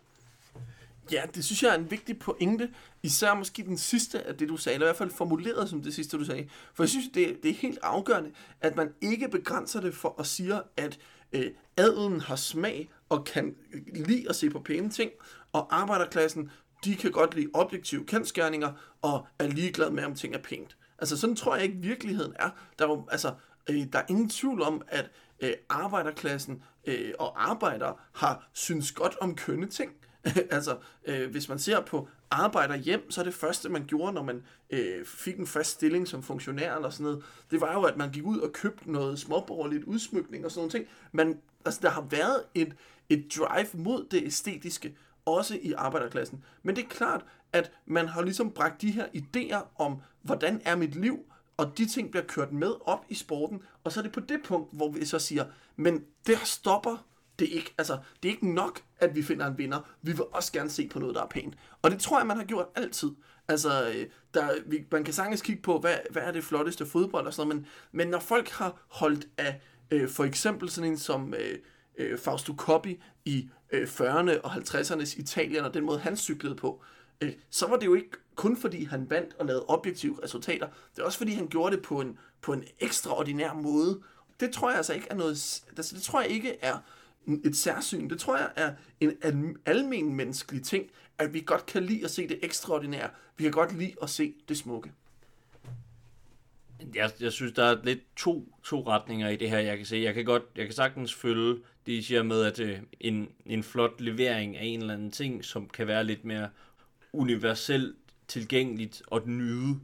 [1.12, 2.70] Ja, det synes jeg er en vigtig pointe.
[3.04, 5.94] Især måske den sidste af det, du sagde, eller i hvert fald formuleret som det
[5.94, 6.50] sidste, du sagde.
[6.74, 10.28] For jeg synes, det, det er helt afgørende, at man ikke begrænser det for at
[10.28, 11.00] sige, at
[11.34, 15.12] øh, adelen har smag og kan øh, lide at se på pæne ting,
[15.54, 16.52] og arbejderklassen,
[16.84, 20.78] de kan godt lide objektive kendskærninger og er ligeglad med, om ting er pænt.
[21.00, 22.50] Altså sådan tror jeg ikke virkeligheden er.
[22.80, 23.34] Der er, jo, altså,
[23.70, 29.18] øh, der er ingen tvivl om, at øh, arbejderklassen øh, og arbejdere har synes godt
[29.22, 29.92] om kønne ting.
[30.52, 34.24] altså, øh, hvis man ser på arbejder hjem, så er det første, man gjorde, når
[34.24, 37.98] man øh, fik en fast stilling som funktionær eller sådan noget, det var jo, at
[37.98, 40.88] man gik ud og købte noget småborgerligt udsmykning og sådan nogle ting.
[41.12, 42.76] Man, altså, der har været et,
[43.10, 46.44] et drive mod det æstetiske, også i arbejderklassen.
[46.64, 50.76] Men det er klart, at man har ligesom bragt de her idéer om, hvordan er
[50.76, 51.26] mit liv,
[51.58, 54.42] og de ting bliver kørt med op i sporten, og så er det på det
[54.44, 57.06] punkt, hvor vi så siger, men der stopper
[57.40, 59.80] det ikke, altså, det er ikke nok, at vi finder en vinder.
[60.02, 61.56] Vi vil også gerne se på noget, der er pænt.
[61.82, 63.10] Og det tror jeg, man har gjort altid.
[63.48, 67.28] Altså, øh, der, vi, man kan sagtens kigge på, hvad, hvad er det flotteste fodbold
[67.28, 70.98] og sådan noget, men, men når folk har holdt af øh, for eksempel sådan en
[70.98, 71.60] som øh,
[71.98, 76.84] øh, Fausto Coppi i øh, 40'erne og 50'ernes Italien, og den måde, han cyklede på,
[77.22, 80.68] øh, så var det jo ikke kun fordi han vandt og lavede objektive resultater.
[80.96, 84.02] Det er også fordi, han gjorde det på en, på en ekstraordinær måde.
[84.40, 85.64] Det tror jeg altså ikke er noget...
[85.78, 86.78] Altså, det tror jeg ikke er
[87.28, 88.10] et særsyn.
[88.10, 92.28] Det tror jeg er en almen menneskelig ting, at vi godt kan lide at se
[92.28, 93.10] det ekstraordinære.
[93.38, 94.92] Vi kan godt lide at se det smukke.
[96.96, 99.98] Jeg, jeg synes, der er lidt to, to retninger i det her, jeg kan se.
[99.98, 103.64] Jeg kan godt, jeg kan sagtens følge det, I siger med, at øh, en, en
[103.64, 106.50] flot levering af en eller anden ting, som kan være lidt mere
[107.14, 107.96] universelt
[108.28, 109.80] tilgængeligt og nyde,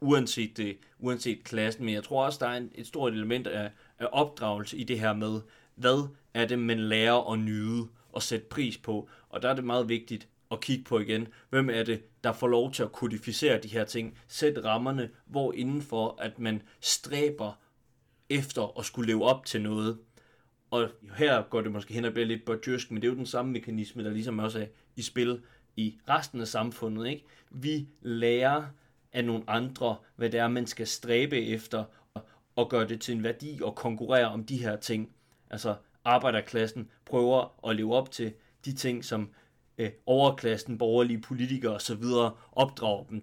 [0.00, 1.84] uanset, det, uanset klassen.
[1.84, 5.00] Men jeg tror også, der er en, et stort element af, af opdragelse i det
[5.00, 5.40] her med,
[5.74, 9.08] hvad af det, man lærer at nyde og sætte pris på.
[9.28, 12.48] Og der er det meget vigtigt at kigge på igen, hvem er det, der får
[12.48, 17.52] lov til at kodificere de her ting, sætte rammerne, hvor indenfor, at man stræber
[18.28, 19.98] efter at skulle leve op til noget.
[20.70, 23.26] Og her går det måske hen og bliver lidt borgersk, men det er jo den
[23.26, 24.66] samme mekanisme, der ligesom også er
[24.96, 25.42] i spil
[25.76, 27.08] i resten af samfundet.
[27.08, 27.24] Ikke?
[27.50, 28.64] Vi lærer
[29.12, 31.84] af nogle andre, hvad det er, man skal stræbe efter,
[32.56, 35.12] og gøre det til en værdi og konkurrere om de her ting.
[35.50, 35.74] Altså,
[36.10, 38.32] arbejderklassen prøver at leve op til
[38.64, 39.30] de ting, som
[39.78, 42.04] øh, overklassen, borgerlige politikere osv.
[42.52, 43.22] opdrager dem.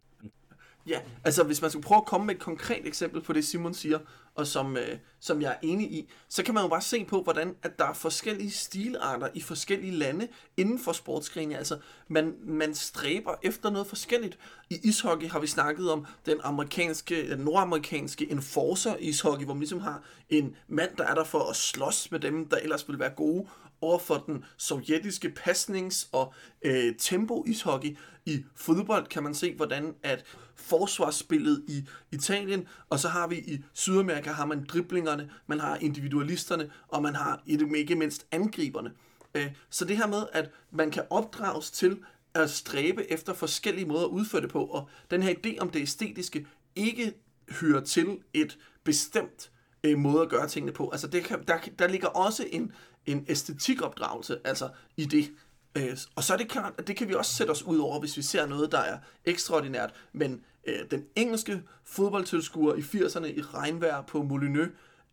[0.88, 3.74] Ja, altså hvis man skulle prøve at komme med et konkret eksempel på det, Simon
[3.74, 4.00] siger,
[4.38, 7.22] og som, øh, som jeg er enig i, så kan man jo bare se på,
[7.22, 11.58] hvordan at der er forskellige stilarter i forskellige lande inden for sportsgrene.
[11.58, 14.38] Altså, man, man stræber efter noget forskelligt.
[14.70, 19.80] I ishockey har vi snakket om den amerikanske, den nordamerikanske enforcer ishockey, hvor man ligesom
[19.80, 23.14] har en mand, der er der for at slås med dem, der ellers ville være
[23.16, 23.48] gode,
[23.82, 27.98] over for den sovjetiske pasnings- og øh, tempo-ishockey.
[28.26, 33.64] I fodbold kan man se, hvordan at forsvarsspillet i Italien, og så har vi i
[33.74, 38.92] Sydamerika, har man driblingerne, man har individualisterne, og man har ikke mindst angriberne.
[39.36, 42.00] Øh, så det her med, at man kan opdrages til
[42.34, 45.82] at stræbe efter forskellige måder at udføre det på, og den her idé om det
[45.82, 47.14] æstetiske ikke
[47.52, 49.52] hører til et bestemt
[49.84, 50.90] øh, måde at gøre tingene på.
[50.90, 52.72] Altså det kan, der, der ligger også en,
[53.08, 55.32] en æstetikopdragelse altså i det.
[55.78, 58.00] Øh, og så er det klart, at det kan vi også sætte os ud over,
[58.00, 59.94] hvis vi ser noget, der er ekstraordinært.
[60.14, 64.70] Men øh, den engelske fodboldtilskuer i 80'erne i regnvejr på Molineux,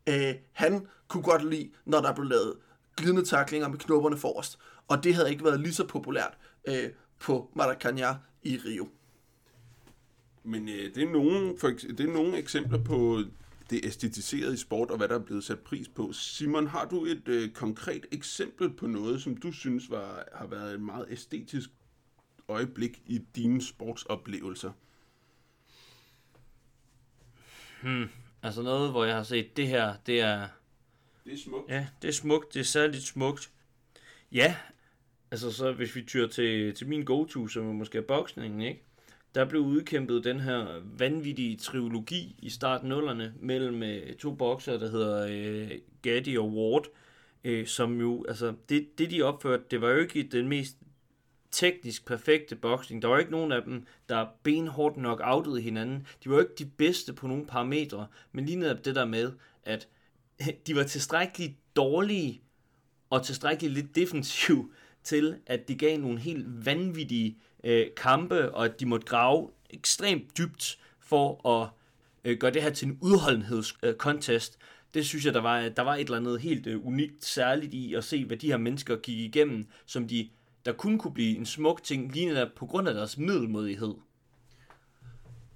[0.09, 2.53] øh, han kunne godt lide, når der blev lavet
[2.97, 4.59] glidende taklinger med knopperne forrest.
[4.87, 8.87] Og det havde ikke været lige så populært øh, på Maracanã i Rio.
[10.43, 13.21] Men øh, det, er nogle, for, det er nogle eksempler på
[13.69, 16.13] det æstetiserede i sport, og hvad der er blevet sat pris på.
[16.13, 20.73] Simon, har du et øh, konkret eksempel på noget, som du synes var, har været
[20.73, 21.69] et meget æstetisk
[22.47, 24.71] øjeblik i dine sportsoplevelser?
[27.81, 28.09] Hmm.
[28.43, 30.47] Altså noget, hvor jeg har set, det her, det er...
[31.23, 31.69] Det er smukt.
[31.69, 32.53] Ja, det er smukt.
[32.53, 33.51] Det er særligt smukt.
[34.31, 34.55] Ja,
[35.31, 38.83] altså så hvis vi tyrer til, til min go-to, som er måske boksningen, ikke?
[39.35, 44.91] Der blev udkæmpet den her vanvittige trilogi i starten nullerne mellem øh, to bokser, der
[44.91, 45.71] hedder øh,
[46.01, 46.85] Gaddy og Ward,
[47.43, 50.77] øh, som jo, altså det, det de opførte, det var jo ikke den mest
[51.51, 53.01] teknisk perfekte boksning.
[53.01, 56.07] Der var ikke nogen af dem, der benhårdt nok outede hinanden.
[56.23, 59.31] De var jo ikke de bedste på nogle parametre, men lige netop det der med,
[59.63, 59.87] at
[60.67, 62.41] de var tilstrækkeligt dårlige
[63.09, 68.79] og tilstrækkeligt lidt defensiv til, at det gav nogle helt vanvittige øh, kampe, og at
[68.79, 71.69] de måtte grave ekstremt dybt for at
[72.23, 74.57] øh, gøre det her til en udholdenhedskontest.
[74.61, 77.73] Øh, det synes jeg, der var, der var et eller andet helt øh, unikt særligt
[77.73, 80.29] i at se, hvad de her mennesker gik igennem, som de,
[80.65, 83.93] der kun kunne blive en smuk ting, lige netop på grund af deres middelmodighed.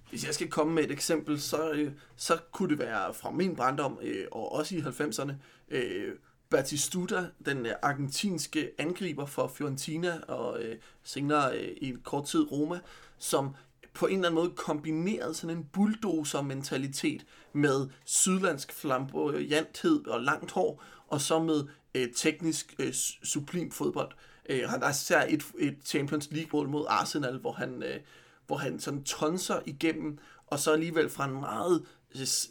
[0.10, 3.56] Hvis jeg skal komme med et eksempel, så, øh, så kunne det være fra min
[3.56, 5.34] barndom, øh, og også i 90'erne,
[5.70, 6.14] øh,
[6.50, 12.80] Batistuta, den øh, argentinske angriber for Fiorentina og øh, senere øh, i kort tid Roma,
[13.18, 13.56] som
[13.94, 20.84] på en eller anden måde kombinerede sådan en bulldozer-mentalitet med sydlandsk flamboyanthed og langt hår,
[21.08, 21.64] og så med
[21.96, 24.12] øh, teknisk øh, sublim fodbold.
[24.50, 28.00] Øh, han har især et, et Champions League-mål mod Arsenal, hvor han, øh,
[28.48, 31.86] hvor han sådan tonser igennem, og så alligevel fra en meget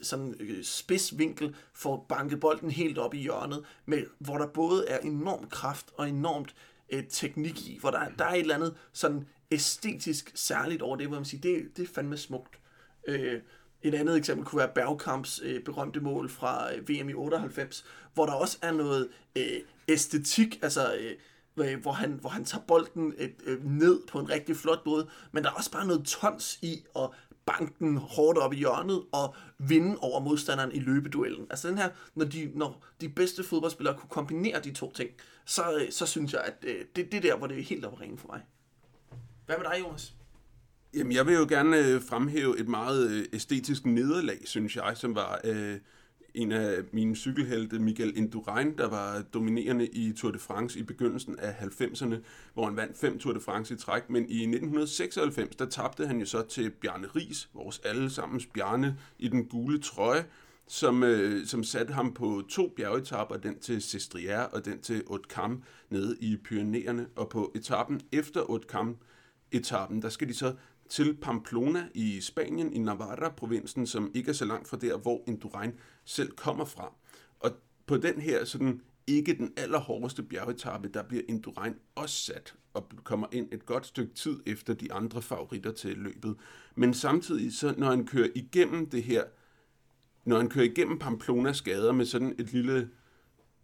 [0.02, 4.98] sådan øh, spidsvinkel får banket bolden helt op i hjørnet, med, hvor der både er
[4.98, 6.54] enorm kraft og enormt
[6.90, 11.06] øh, teknik i, hvor der, der er et eller andet sådan æstetisk særligt over det,
[11.06, 12.58] hvor man siger, det, det er fandme smukt.
[13.08, 13.40] Øh,
[13.82, 18.26] et andet eksempel kunne være Bergkamps øh, berømte mål fra øh, VM i 98, hvor
[18.26, 23.28] der også er noget øh, æstetik, altså øh, hvor han, hvor han tager bolden øh,
[23.44, 26.84] øh, ned på en rigtig flot måde, men der er også bare noget tons i
[26.96, 27.10] at
[27.48, 31.46] banke den hårdt op i hjørnet og vinde over modstanderen i løbeduellen.
[31.50, 35.10] Altså den her, når de, når de bedste fodboldspillere kunne kombinere de to ting,
[35.44, 37.98] så, så synes jeg, at øh, det, det er der, hvor det er helt op
[37.98, 38.40] for mig.
[39.46, 40.14] Hvad med dig, Jonas?
[40.94, 45.14] Jamen, jeg vil jo gerne øh, fremhæve et meget øh, æstetisk nederlag, synes jeg, som
[45.14, 45.76] var øh,
[46.38, 51.38] en af mine cykelhelte, Miguel Indurain, der var dominerende i Tour de France i begyndelsen
[51.38, 52.14] af 90'erne,
[52.54, 54.10] hvor han vandt fem Tour de France i træk.
[54.10, 59.28] Men i 1996, der tabte han jo så til Bjarne Ries, vores allesammens Bjarne i
[59.28, 60.24] den gule trøje,
[60.66, 65.62] som, øh, som satte ham på to bjergetapper, den til Sestriere og den til Haute
[65.90, 67.06] nede i Pyreneerne.
[67.16, 68.94] Og på etappen efter Haute
[69.52, 70.54] etappen, der skal de så
[70.88, 75.72] til Pamplona i Spanien, i Navarra-provinsen, som ikke er så langt fra der, hvor Indurain
[76.04, 76.92] selv kommer fra.
[77.40, 77.50] Og
[77.86, 83.26] på den her sådan ikke den allerhårdeste bjergetappe, der bliver Indurain også sat og kommer
[83.32, 86.36] ind et godt stykke tid efter de andre favoritter til løbet.
[86.74, 89.24] Men samtidig, så når han kører igennem det her,
[90.24, 92.90] når han kører igennem Pamplonas gader med sådan et lille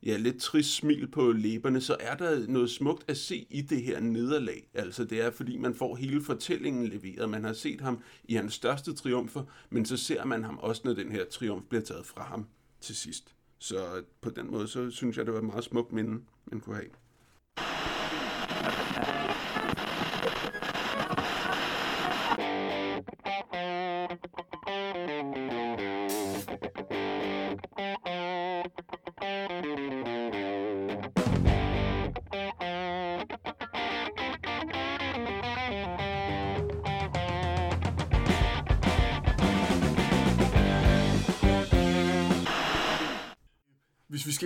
[0.04, 3.82] ja, lidt trist smil på læberne, så er der noget smukt at se i det
[3.82, 4.68] her nederlag.
[4.74, 7.30] Altså det er, fordi man får hele fortællingen leveret.
[7.30, 10.92] Man har set ham i hans største triumfer, men så ser man ham også, når
[10.92, 12.46] den her triumf bliver taget fra ham
[12.80, 13.34] til sidst.
[13.58, 16.76] Så på den måde, så synes jeg, det var et meget smukt minde, man kunne
[16.76, 17.93] have.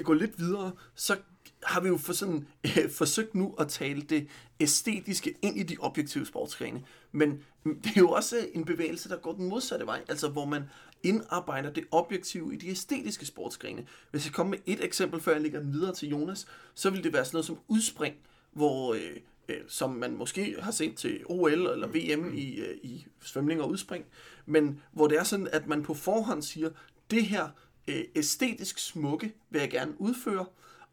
[0.09, 1.17] Gå lidt videre, så
[1.63, 4.29] har vi jo for sådan, øh, forsøgt nu at tale det
[4.61, 6.83] æstetiske ind i de objektive sportsgrene.
[7.13, 10.63] Men det er jo også en bevægelse, der går den modsatte vej, altså hvor man
[11.03, 13.87] indarbejder det objektive i de æstetiske sportsgrene.
[14.11, 17.05] Hvis jeg kommer med et eksempel, før jeg lægger den videre til Jonas, så vil
[17.05, 18.15] det være sådan noget som udspring,
[18.53, 19.17] hvor, øh,
[19.49, 23.71] øh, som man måske har set til OL eller VM i, øh, i svømning og
[23.71, 24.05] udspring,
[24.47, 26.71] men hvor det er sådan, at man på forhånd siger,
[27.11, 27.49] det her
[27.89, 30.47] øh, æstetisk smukke vil jeg gerne udføre,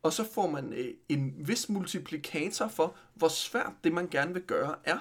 [0.04, 4.44] og så får man øh, en vis multiplikator for, hvor svært det, man gerne vil
[4.44, 4.98] gøre, er.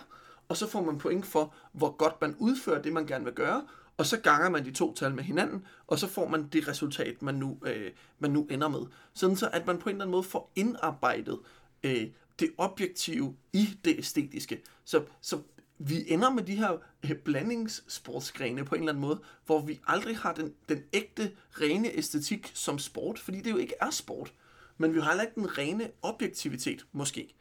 [0.48, 3.66] Og så får man point for, hvor godt man udfører det, man gerne vil gøre,
[3.96, 7.22] og så ganger man de to tal med hinanden, og så får man det resultat,
[7.22, 8.80] man nu, øh, man nu ender med.
[9.14, 11.38] Sådan så, at man på en eller anden måde får indarbejdet
[11.82, 12.06] øh,
[12.38, 14.62] det objektive i det æstetiske.
[14.84, 15.38] Så, så
[15.78, 20.16] vi ender med de her øh, blandingssportsgrene på en eller anden måde, hvor vi aldrig
[20.16, 24.32] har den, den ægte, rene æstetik som sport, fordi det jo ikke er sport.
[24.78, 27.34] Men vi har heller ikke den rene objektivitet, måske.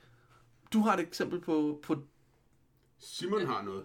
[0.73, 2.03] Du har et eksempel på, på
[2.99, 3.84] Simon har noget.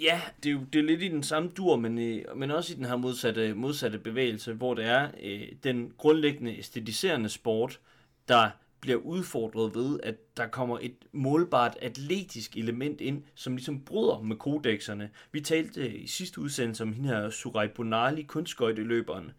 [0.00, 2.72] Ja, det er jo det er lidt i den samme dur, men, øh, men også
[2.72, 7.80] i den her modsatte, modsatte bevægelse, hvor det er øh, den grundlæggende æstetiserende sport,
[8.28, 8.50] der
[8.80, 14.36] bliver udfordret ved, at der kommer et målbart atletisk element ind, som ligesom bryder med
[14.36, 15.10] kodexerne.
[15.32, 19.30] Vi talte i sidste udsendelse om hende her Surai Bonali, kunstskøjteløberen,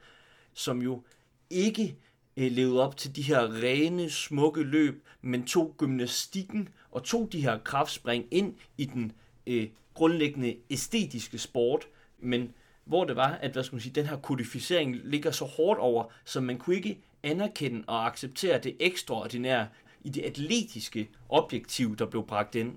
[0.54, 1.04] som jo
[1.50, 1.96] ikke
[2.38, 7.42] øh, levede op til de her rene, smukke løb, men tog gymnastikken og tog de
[7.42, 9.12] her kraftspring ind i den
[9.48, 11.88] øh, grundlæggende æstetiske sport,
[12.20, 12.54] men
[12.86, 16.04] hvor det var, at hvad skal man sige, den her kodificering ligger så hårdt over,
[16.26, 19.68] så man kunne ikke anerkende og acceptere det ekstraordinære
[20.02, 22.76] i det atletiske objektiv, der blev bragt ind.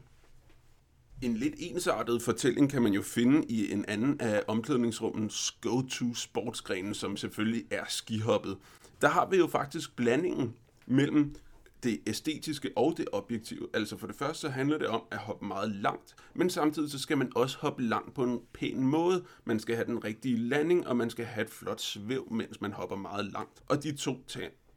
[1.23, 6.95] En lidt ensartet fortælling kan man jo finde i en anden af omklædningsrummens go-to sportsgrene,
[6.95, 8.59] som selvfølgelig er skihoppet.
[9.01, 10.55] Der har vi jo faktisk blandingen
[10.87, 11.35] mellem
[11.83, 13.69] det æstetiske og det objektive.
[13.75, 16.99] Altså for det første så handler det om at hoppe meget langt, men samtidig så
[16.99, 19.25] skal man også hoppe langt på en pæn måde.
[19.45, 22.73] Man skal have den rigtige landing, og man skal have et flot svæv, mens man
[22.73, 23.63] hopper meget langt.
[23.69, 24.25] Og de to,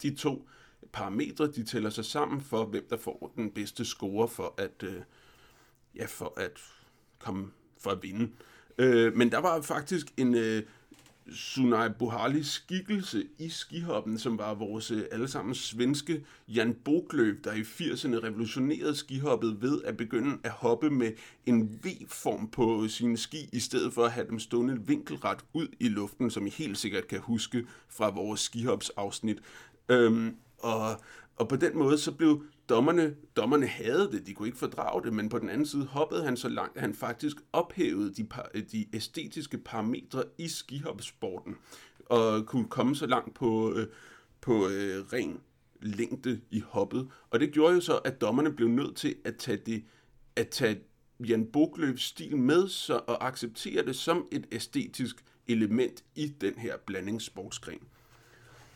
[0.01, 0.47] de to
[0.93, 5.01] parametre, de tæller sig sammen for, hvem der får den bedste score for at, øh,
[5.95, 6.61] ja, for at
[7.19, 8.31] komme for at vinde.
[8.77, 10.63] Øh, men der var faktisk en, øh,
[11.31, 17.61] Sunai Bohalis skikkelse i skihoppen, som var vores øh, allesammen svenske Jan Boklöv, der i
[17.61, 21.11] 80'erne revolutionerede skihoppet ved at begynde at hoppe med
[21.45, 25.67] en V-form på øh, sine ski, i stedet for at have dem stående vinkelret ud
[25.79, 29.37] i luften, som I helt sikkert kan huske fra vores skihopsafsnit.
[29.89, 31.01] Øhm, og,
[31.35, 35.13] og på den måde så blev dommerne, dommerne havde det, de kunne ikke fordrage det,
[35.13, 38.27] men på den anden side hoppede han så langt, at han faktisk ophævede de,
[38.71, 41.55] de æstetiske parametre i skihopsporten,
[42.05, 43.87] og kunne komme så langt på, øh,
[44.41, 45.39] på øh, ren
[45.81, 47.09] længde i hoppet.
[47.29, 49.83] Og det gjorde jo så, at dommerne blev nødt til at tage, det,
[50.35, 50.79] at tage
[51.19, 56.77] Jan Bogløbs stil med så, og acceptere det som et æstetisk element i den her
[56.85, 57.81] blandingssportsgren.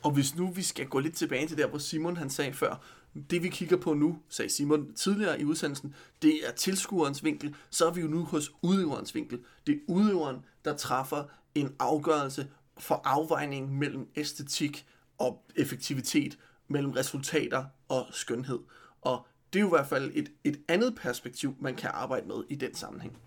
[0.03, 2.83] Og hvis nu vi skal gå lidt tilbage til der, hvor Simon han sagde før,
[3.30, 7.88] det vi kigger på nu, sagde Simon tidligere i udsendelsen, det er tilskuerens vinkel, så
[7.88, 9.39] er vi jo nu hos udøverens vinkel.
[9.68, 11.24] Det er udøveren, der træffer
[11.55, 12.47] en afgørelse
[12.78, 14.86] for afvejning mellem æstetik
[15.18, 16.38] og effektivitet,
[16.68, 18.60] mellem resultater og skønhed.
[19.01, 22.43] Og det er jo i hvert fald et, et andet perspektiv, man kan arbejde med
[22.49, 23.18] i den sammenhæng.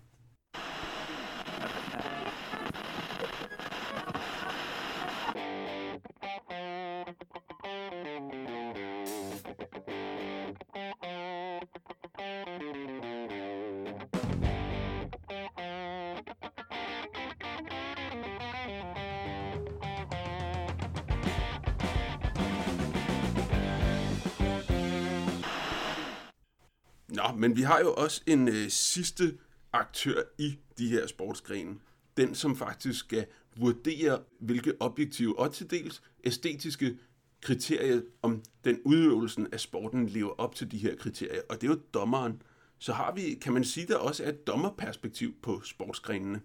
[27.53, 29.37] Men vi har jo også en øh, sidste
[29.73, 31.75] aktør i de her sportsgrene.
[32.17, 33.25] Den, som faktisk skal
[33.55, 36.97] vurdere, hvilke objektive og til dels æstetiske
[37.41, 41.41] kriterier, om den udøvelsen af sporten lever op til de her kriterier.
[41.49, 42.41] Og det er jo dommeren.
[42.79, 46.41] Så har vi, kan man sige, der også er et dommerperspektiv på sportsgrenene.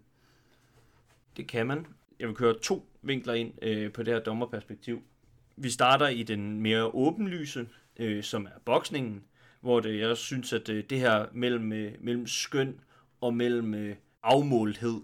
[1.37, 1.87] Det kan man.
[2.19, 5.03] Jeg vil køre to vinkler ind øh, på det her dommerperspektiv.
[5.57, 9.25] Vi starter i den mere åbenlyse, øh, som er boksningen,
[9.61, 12.81] hvor det, jeg synes, at det, det her mellem, øh, mellem skøn
[13.21, 15.01] og mellem øh, afmålthed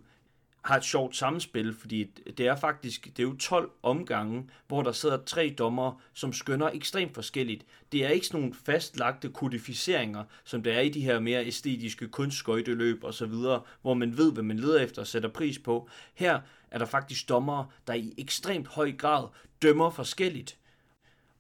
[0.65, 2.05] har et sjovt samspil, fordi
[2.39, 6.71] det er faktisk det er jo 12 omgange, hvor der sidder tre dommer, som skønner
[6.71, 7.65] ekstremt forskelligt.
[7.93, 12.09] Det er ikke sådan nogle fastlagte kodificeringer, som der er i de her mere æstetiske
[12.09, 15.89] kunstskøjteløb og så videre, hvor man ved, hvad man leder efter og sætter pris på.
[16.15, 16.41] Her
[16.71, 19.29] er der faktisk dommere, der i ekstremt høj grad
[19.63, 20.59] dømmer forskelligt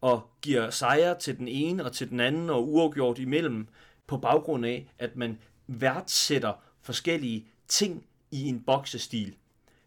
[0.05, 3.67] og giver sejre til den ene og til den anden og uafgjort imellem
[4.07, 6.53] på baggrund af, at man værdsætter
[6.83, 9.35] forskellige ting i en boksestil.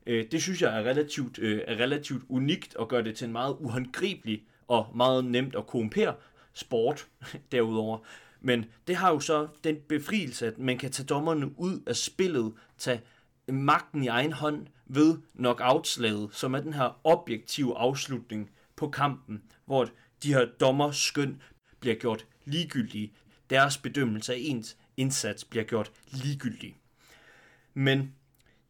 [0.06, 3.32] Øh, det synes jeg er relativt, øh, er relativt unikt og gør det til en
[3.32, 6.16] meget uhåndgribelig og meget nemt at korrumpere
[6.54, 7.08] sport
[7.52, 7.98] derudover.
[8.42, 12.54] Men det har jo så den befrielse, at man kan tage dommerne ud af spillet,
[12.78, 13.02] tage
[13.48, 19.90] magten i egen hånd ved knockout-slaget, som er den her objektive afslutning på kampen, hvor
[20.24, 21.42] de her dommer skøn
[21.80, 23.14] bliver gjort ligegyldige.
[23.50, 26.78] Deres bedømmelse af ens indsats bliver gjort ligegyldig.
[27.74, 28.14] Men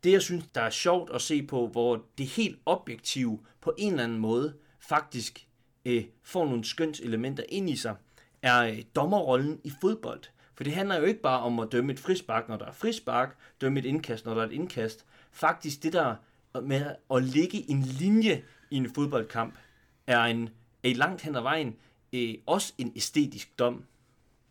[0.04, 3.92] det, jeg synes, der er sjovt at se på, hvor det helt objektive på en
[3.92, 5.48] eller anden måde faktisk
[5.86, 7.96] øh, får nogle skønt elementer ind i sig,
[8.42, 10.24] er øh, dommerrollen i fodbold.
[10.56, 13.38] For det handler jo ikke bare om at dømme et frispark, når der er frispark,
[13.62, 15.06] dømme et indkast, når der er et indkast.
[15.32, 16.16] Faktisk det der
[16.62, 19.56] med at ligge en linje i en fodboldkamp,
[20.08, 20.50] er en
[20.84, 21.76] er langt hen ad vejen
[22.14, 23.84] øh, også en æstetisk dom.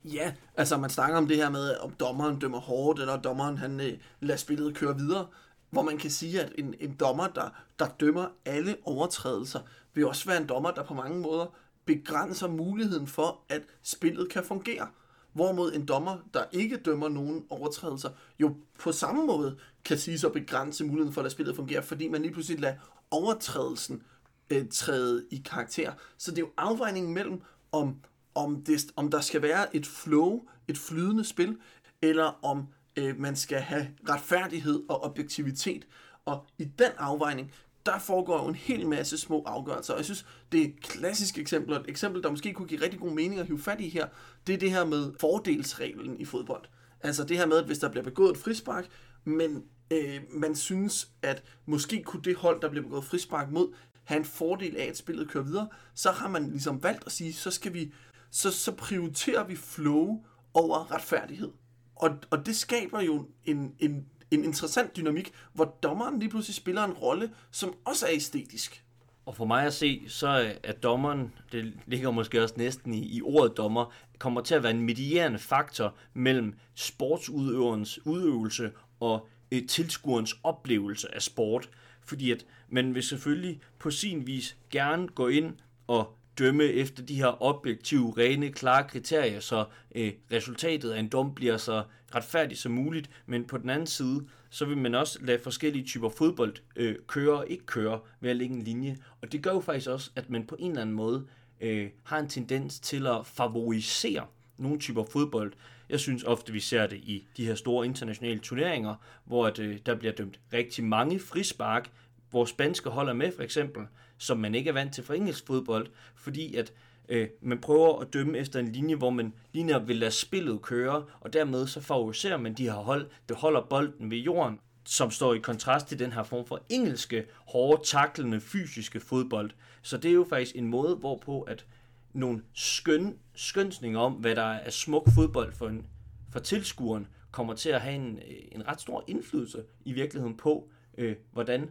[0.05, 3.81] Ja, altså man snakker om det her med, om dommeren dømmer hårdt, eller dommeren han
[3.81, 5.27] øh, lader spillet køre videre,
[5.71, 7.49] hvor man kan sige, at en, en dommer, der,
[7.79, 9.61] der dømmer alle overtrædelser,
[9.95, 11.55] vil også være en dommer, der på mange måder
[11.85, 14.89] begrænser muligheden for, at spillet kan fungere.
[15.33, 18.11] Hvorimod en dommer, der ikke dømmer nogen overtrædelser,
[18.41, 22.23] jo på samme måde kan sige så begrænse muligheden for, at spillet fungerer, fordi man
[22.23, 22.75] lige pludselig lader
[23.11, 24.03] overtrædelsen
[24.51, 25.93] øh, træde i karakter.
[26.19, 27.43] Så det er jo afvejningen mellem,
[27.73, 27.97] om,
[28.35, 31.59] om, det, om der skal være et flow, et flydende spil,
[32.03, 32.67] eller om
[32.97, 35.87] øh, man skal have retfærdighed og objektivitet.
[36.25, 37.53] Og i den afvejning,
[37.87, 39.93] der foregår jo en hel masse små afgørelser.
[39.93, 42.83] Og jeg synes, det er et klassisk eksempel, og et eksempel, der måske kunne give
[42.83, 44.07] rigtig god mening at hive fat i her,
[44.47, 46.65] det er det her med fordelsreglen i fodbold.
[47.01, 48.89] Altså det her med, at hvis der bliver begået et frispark,
[49.25, 53.75] men øh, man synes, at måske kunne det hold, der bliver begået frispark mod,
[54.07, 57.33] have en fordel af, at spillet kører videre, så har man ligesom valgt at sige,
[57.33, 57.93] så skal vi,
[58.31, 61.51] så, så prioriterer vi flow over retfærdighed.
[61.97, 66.85] Og, og det skaber jo en, en, en interessant dynamik, hvor dommeren lige pludselig spiller
[66.85, 68.83] en rolle, som også er æstetisk.
[69.27, 73.23] Og for mig at se, så er dommeren, det ligger måske også næsten i, i
[73.23, 80.37] ordet dommer, kommer til at være en medierende faktor mellem sportsudøverens udøvelse og øh, tilskuerens
[80.43, 81.69] oplevelse af sport.
[82.05, 85.55] Fordi at men vil selvfølgelig på sin vis gerne gå ind
[85.87, 89.65] og dømme efter de her objektive, rene, klare kriterier, så
[89.95, 91.83] øh, resultatet af en dom bliver så
[92.15, 96.09] retfærdigt som muligt, men på den anden side, så vil man også lade forskellige typer
[96.09, 98.97] fodbold øh, køre og ikke køre ved at lægge en linje.
[99.23, 101.27] Og det gør jo faktisk også, at man på en eller anden måde
[101.61, 104.27] øh, har en tendens til at favorisere
[104.59, 105.53] nogle typer fodbold.
[105.89, 108.95] Jeg synes ofte, vi ser det i de her store internationale turneringer,
[109.25, 111.91] hvor at, øh, der bliver dømt rigtig mange frispark,
[112.31, 113.83] hvor spanske hold er med for eksempel,
[114.19, 116.73] som man ikke er vant til fra engelsk fodbold, fordi at
[117.09, 121.05] øh, man prøver at dømme efter en linje, hvor man lige vil lade spillet køre,
[121.21, 125.35] og dermed så favoriserer man de her hold, der holder bolden ved jorden, som står
[125.35, 129.51] i kontrast til den her form for engelske, hårde, taklende, fysiske fodbold.
[129.83, 131.67] Så det er jo faktisk en måde, hvorpå at
[132.13, 135.87] nogle skøn, skønsninger om, hvad der er smuk fodbold for, en,
[136.33, 140.69] for tilskueren, kommer til at have en, øh, en ret stor indflydelse i virkeligheden på,
[140.99, 141.71] øh, hvordan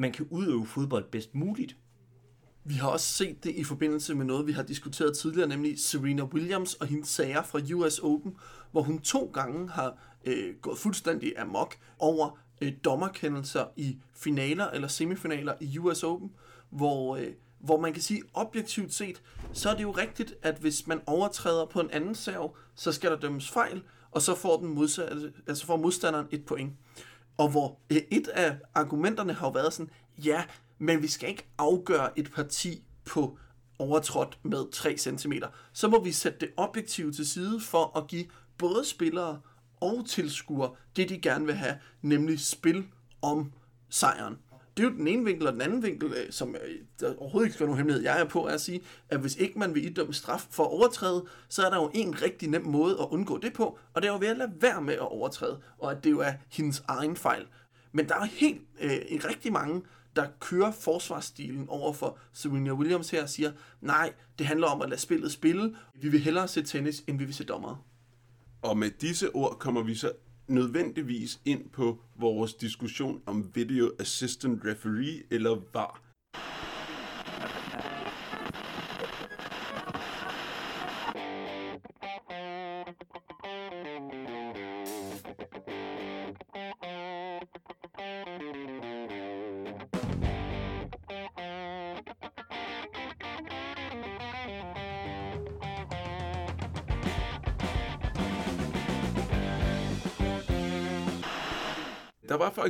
[0.00, 1.76] man kan udøve fodbold bedst muligt.
[2.64, 6.24] Vi har også set det i forbindelse med noget, vi har diskuteret tidligere, nemlig Serena
[6.24, 8.36] Williams og hendes sager fra US Open,
[8.70, 14.88] hvor hun to gange har øh, gået fuldstændig amok over øh, dommerkendelser i finaler eller
[14.88, 16.30] semifinaler i US Open,
[16.70, 17.28] hvor, øh,
[17.58, 19.22] hvor man kan sige objektivt set,
[19.52, 23.10] så er det jo rigtigt, at hvis man overtræder på en anden serv, så skal
[23.10, 26.72] der dømmes fejl, og så får, den modsatte, altså får modstanderen et point.
[27.40, 29.90] Og hvor et af argumenterne har været sådan,
[30.24, 30.44] ja,
[30.78, 33.38] men vi skal ikke afgøre et parti på
[33.78, 35.32] overtrådt med 3 cm.
[35.72, 38.24] Så må vi sætte det objektive til side for at give
[38.58, 39.40] både spillere
[39.80, 42.86] og tilskuere det, de gerne vil have, nemlig spil
[43.22, 43.52] om
[43.88, 44.38] sejren
[44.80, 47.46] det er jo den ene vinkel, og den anden vinkel, øh, som øh, der overhovedet
[47.46, 49.74] ikke skal være nogen hemmelighed, jeg er på, er at sige, at hvis ikke man
[49.74, 53.06] vil idømme straf for at overtræde, så er der jo en rigtig nem måde at
[53.10, 55.90] undgå det på, og det er jo ved at lade være med at overtræde, og
[55.90, 57.46] at det jo er hendes egen fejl.
[57.92, 58.90] Men der er helt øh,
[59.28, 59.82] rigtig mange,
[60.16, 64.88] der kører forsvarsstilen over for Serena Williams her og siger, nej, det handler om at
[64.88, 65.76] lade spillet spille.
[65.94, 67.84] Vi vil hellere se tennis, end vi vil se dommer.
[68.62, 70.12] Og med disse ord kommer vi så
[70.50, 76.09] nødvendigvis ind på vores diskussion om Video Assistant Referee eller VAR.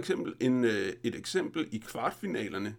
[0.00, 2.74] Eksempel en, øh, et eksempel i kvartfinalerne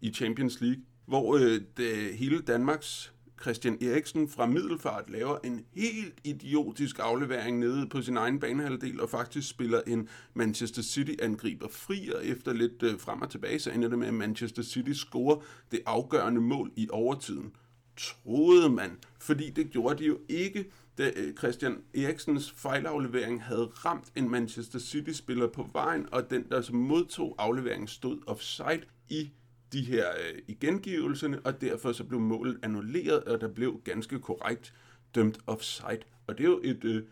[0.00, 6.20] i Champions League, hvor øh, det, hele Danmarks Christian Eriksen fra Middelfart laver en helt
[6.24, 12.26] idiotisk aflevering nede på sin egen banehalvdel og faktisk spiller en Manchester City-angriber fri, og
[12.26, 15.36] efter lidt øh, frem og tilbage, så ender det med, at Manchester City scorer
[15.70, 17.52] det afgørende mål i overtiden.
[17.96, 24.12] Troede man, fordi det gjorde de jo ikke, da øh, Christian Eriksens fejlaflevering havde ramt
[24.16, 29.30] en Manchester City-spiller på vejen, og den, der som modtog afleveringen, stod offside i
[29.72, 34.18] de her øh, i gengivelserne, og derfor så blev målet annulleret, og der blev ganske
[34.18, 34.74] korrekt
[35.14, 36.00] dømt offside.
[36.26, 37.02] Og det er jo et, øh,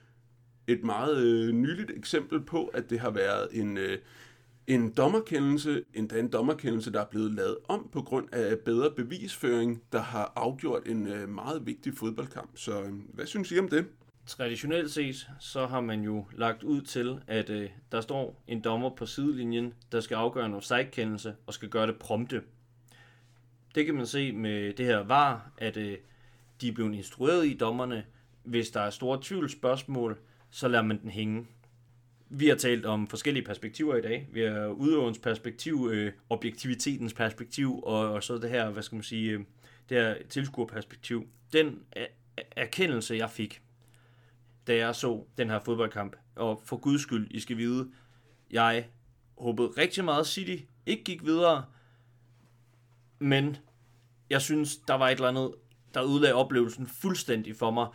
[0.66, 3.98] et meget øh, nyligt eksempel på, at det har været en, øh,
[4.74, 9.82] en dommerkendelse, endda en dommerkendelse, der er blevet lavet om på grund af bedre bevisføring,
[9.92, 12.50] der har afgjort en øh, meget vigtig fodboldkamp.
[12.54, 13.86] Så øh, hvad synes I om det?
[14.26, 18.90] Traditionelt set, så har man jo lagt ud til, at øh, der står en dommer
[18.90, 22.42] på sidelinjen, der skal afgøre en offside-kendelse og skal gøre det prompte.
[23.74, 25.98] Det kan man se med det her var, at øh,
[26.60, 28.04] de er blevet instrueret i dommerne.
[28.42, 30.18] Hvis der er store tvivlsspørgsmål,
[30.50, 31.46] så lader man den hænge.
[32.32, 34.28] Vi har talt om forskellige perspektiver i dag.
[34.32, 39.02] Vi har udøverens perspektiv, øh, objektivitetens perspektiv, og, og så det her, hvad skal man
[39.02, 39.40] sige, øh,
[39.88, 41.28] det her tilskuerperspektiv.
[41.52, 42.06] Den er-
[42.56, 43.62] erkendelse, jeg fik,
[44.66, 47.90] da jeg så den her fodboldkamp, og for guds skyld, I skal vide,
[48.50, 48.86] jeg
[49.38, 50.56] håbede rigtig meget, at City
[50.86, 51.64] ikke gik videre,
[53.18, 53.56] men
[54.30, 55.54] jeg synes, der var et eller andet,
[55.94, 57.86] der ødelagde oplevelsen fuldstændig for mig.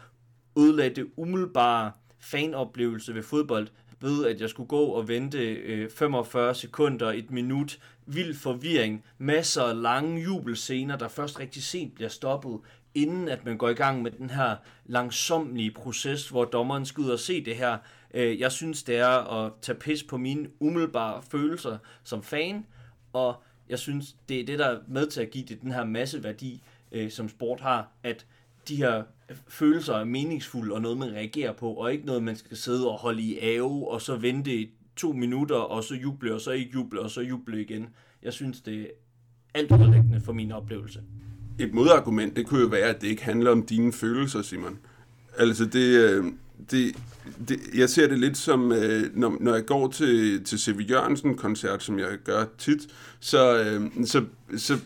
[0.57, 3.67] Ødelagde det umiddelbare fanoplevelse ved fodbold,
[4.01, 9.63] ved at jeg skulle gå og vente øh, 45 sekunder, et minut, vild forvirring, masser
[9.63, 12.59] af lange jubelscener, der først rigtig sent bliver stoppet,
[12.95, 17.09] inden at man går i gang med den her langsomlige proces, hvor dommeren skal ud
[17.09, 17.77] og se det her.
[18.13, 22.65] Øh, jeg synes, det er at tage pis på mine umiddelbare følelser som fan,
[23.13, 25.83] og jeg synes, det er det, der er med til at give det den her
[25.83, 28.25] masse værdi, øh, som sport har, at
[28.67, 32.35] de her øh, følelser er meningsfulde og noget, man reagerer på, og ikke noget, man
[32.35, 36.33] skal sidde og holde i ave, og så vente i to minutter, og så juble,
[36.33, 37.89] og så ikke juble, og så juble igen.
[38.23, 38.87] Jeg synes, det er
[39.53, 40.99] alt ødelæggende for min oplevelse.
[41.59, 44.79] Et modargument, det kunne jo være, at det ikke handler om dine følelser, Simon.
[45.37, 46.25] Altså, det, øh,
[46.71, 46.95] det,
[47.47, 50.89] det, jeg ser det lidt som, øh, når, når jeg går til, til C.V.
[50.89, 52.87] Jørgensen-koncert, som jeg gør tit,
[53.19, 54.25] så, øh, så,
[54.57, 54.79] så,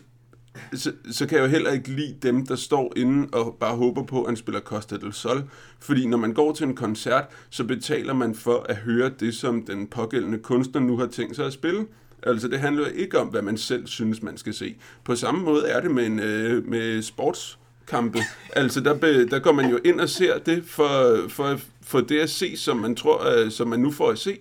[0.74, 4.02] så, så kan jeg jo heller ikke lide dem, der står inde og bare håber
[4.02, 5.42] på, at han spiller Costa del Sol.
[5.80, 9.62] Fordi når man går til en koncert, så betaler man for at høre det, som
[9.62, 11.86] den pågældende kunstner nu har tænkt sig at spille.
[12.22, 14.76] Altså, det handler jo ikke om, hvad man selv synes, man skal se.
[15.04, 18.18] På samme måde er det med, en, øh, med sportskampe.
[18.56, 22.20] Altså, der, be, der går man jo ind og ser det for, for, for det
[22.20, 24.38] at se, som man tror, øh, som man nu får at se.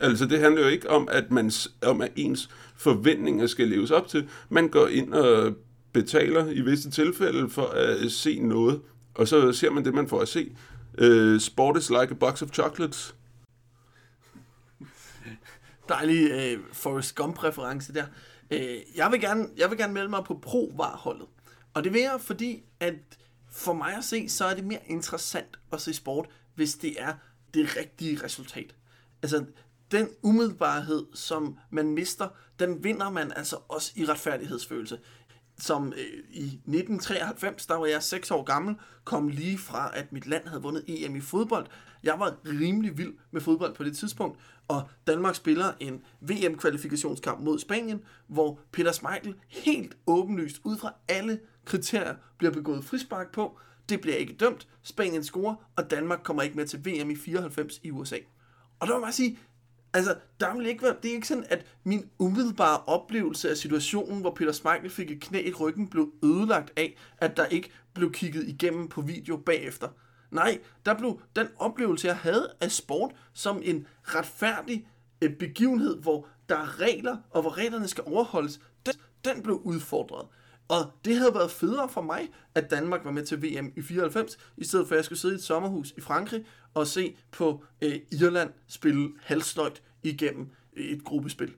[0.00, 1.50] Altså, det handler jo ikke om, at, man,
[1.86, 4.28] om, at ens forventninger skal leves op til.
[4.48, 5.54] Man går ind og
[5.92, 8.80] betaler i visse tilfælde for at se noget,
[9.14, 10.56] og så ser man det, man får at se.
[11.02, 13.14] Uh, sport is like a box of chocolates.
[15.88, 18.04] Dejlig uh, Forrest Gump-reference der.
[18.50, 21.26] Uh, jeg, vil gerne, jeg vil gerne melde mig på pro-varholdet.
[21.74, 22.94] Og det vil jeg, fordi at
[23.50, 27.14] for mig at se, så er det mere interessant at se sport, hvis det er
[27.54, 28.74] det rigtige resultat.
[29.22, 29.44] Altså,
[29.92, 32.28] den umiddelbarhed, som man mister,
[32.58, 34.98] den vinder man altså også i retfærdighedsfølelse.
[35.58, 35.98] Som øh,
[36.30, 40.62] i 1993, der var jeg 6 år gammel, kom lige fra, at mit land havde
[40.62, 41.66] vundet EM i fodbold.
[42.02, 47.58] Jeg var rimelig vild med fodbold på det tidspunkt, og Danmark spiller en VM-kvalifikationskamp mod
[47.58, 53.58] Spanien, hvor Peter Schmeichel helt åbenlyst ud fra alle kriterier bliver begået frispark på.
[53.88, 57.80] Det bliver ikke dømt, Spanien scorer, og Danmark kommer ikke med til VM i 94
[57.82, 58.16] i USA.
[58.80, 59.38] Og der må jeg sige,
[59.94, 64.20] altså, der vil ikke være, det er ikke sådan, at min umiddelbare oplevelse af situationen,
[64.20, 68.12] hvor Peter Smeichel fik et knæ i ryggen, blev ødelagt af, at der ikke blev
[68.12, 69.88] kigget igennem på video bagefter.
[70.30, 74.88] Nej, der blev den oplevelse, jeg havde af sport, som en retfærdig
[75.22, 80.26] øh, begivenhed, hvor der er regler, og hvor reglerne skal overholdes, den, den blev udfordret.
[80.68, 84.38] Og det havde været federe for mig, at Danmark var med til VM i 94,
[84.56, 86.44] i stedet for at jeg skulle sidde i et sommerhus i Frankrig
[86.74, 91.52] og se på øh, Irland spille halvsløjt igennem et gruppespil.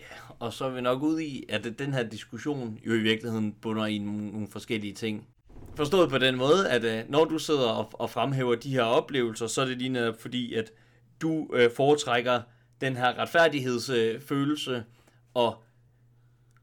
[0.00, 0.04] Ja,
[0.38, 3.86] Og så er vi nok ude i, at den her diskussion jo i virkeligheden bunder
[3.86, 5.28] i nogle, nogle forskellige ting.
[5.74, 9.46] Forstået på den måde, at øh, når du sidder og, og fremhæver de her oplevelser,
[9.46, 10.72] så er det lige netop fordi, at
[11.22, 12.42] du øh, foretrækker
[12.80, 14.82] den her retfærdighedsfølelse, øh,
[15.34, 15.62] og,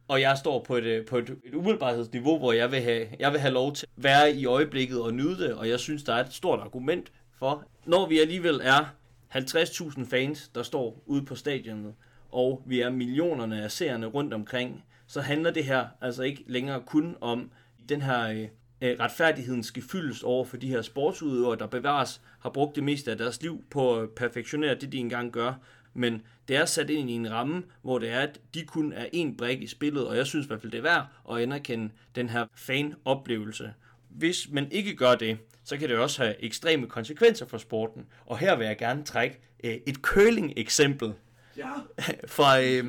[0.10, 3.32] og jeg står på et, øh, på et, et umiddelbarhedsniveau, hvor jeg vil, have, jeg
[3.32, 6.14] vil have lov til at være i øjeblikket og nyde det, og jeg synes, der
[6.14, 8.96] er et stort argument for, når vi alligevel er
[9.36, 11.94] 50.000 fans, der står ude på stadionet,
[12.32, 16.82] og vi er millionerne af seerne rundt omkring, så handler det her altså ikke længere
[16.86, 17.52] kun om
[17.90, 18.48] den her øh,
[18.82, 23.12] øh retfærdigheden skal fyldes over for de her sportsudøvere, der bevares, har brugt det meste
[23.12, 25.54] af deres liv på at perfektionere det, de engang gør.
[25.94, 29.06] Men det er sat ind i en ramme, hvor det er, at de kun er
[29.14, 31.90] en brik i spillet, og jeg synes i hvert fald, det er værd at anerkende
[32.16, 33.74] den her fan-oplevelse.
[34.10, 38.06] Hvis man ikke gør det, så kan det også have ekstreme konsekvenser for sporten.
[38.26, 41.14] Og her vil jeg gerne trække øh, et curling-eksempel
[41.58, 41.72] Ja.
[42.36, 42.86] fra, øh,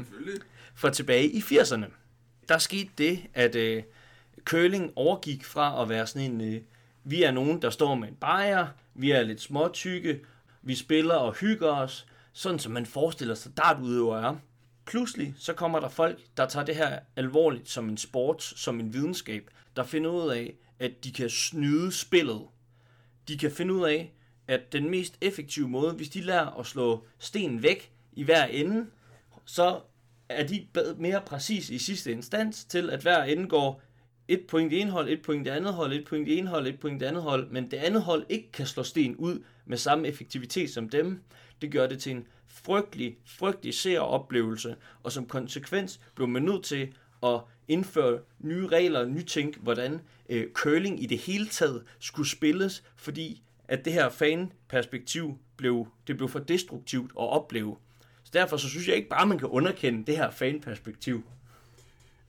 [0.75, 1.85] fra tilbage i 80'erne.
[2.49, 3.83] Der skete det, at øh,
[4.45, 6.61] curling overgik fra at være sådan en, øh,
[7.05, 10.21] vi er nogen, der står med en bajer, vi er lidt småtykke,
[10.63, 14.37] vi spiller og hygger os, sådan som man forestiller sig dartudøver er.
[14.87, 18.93] Pludselig så kommer der folk, der tager det her alvorligt som en sport, som en
[18.93, 22.43] videnskab, der finder ud af, at de kan snyde spillet.
[23.29, 24.13] De kan finde ud af,
[24.49, 28.87] at den mest effektive måde, hvis de lærer at slå stenen væk i hver ende,
[29.45, 29.81] så
[30.29, 30.67] er de
[30.97, 33.83] mere præcis i sidste instans til, at hver ende går
[34.29, 36.47] et point i en hold, et point i det andet hold, et point i en
[36.47, 39.17] hold, et point i det andet hold, men det andet hold ikke kan slå sten
[39.17, 41.23] ud med samme effektivitet som dem.
[41.61, 46.95] Det gør det til en frygtelig, frygtelig seeroplevelse, og som konsekvens blev man nødt til
[47.23, 53.43] at indføre nye regler, nytænke, hvordan øh, curling i det hele taget skulle spilles, fordi
[53.69, 57.77] at det her fanperspektiv blev, det blev for destruktivt at opleve.
[58.25, 61.23] Så derfor så synes jeg ikke bare, man kan underkende det her fanperspektiv.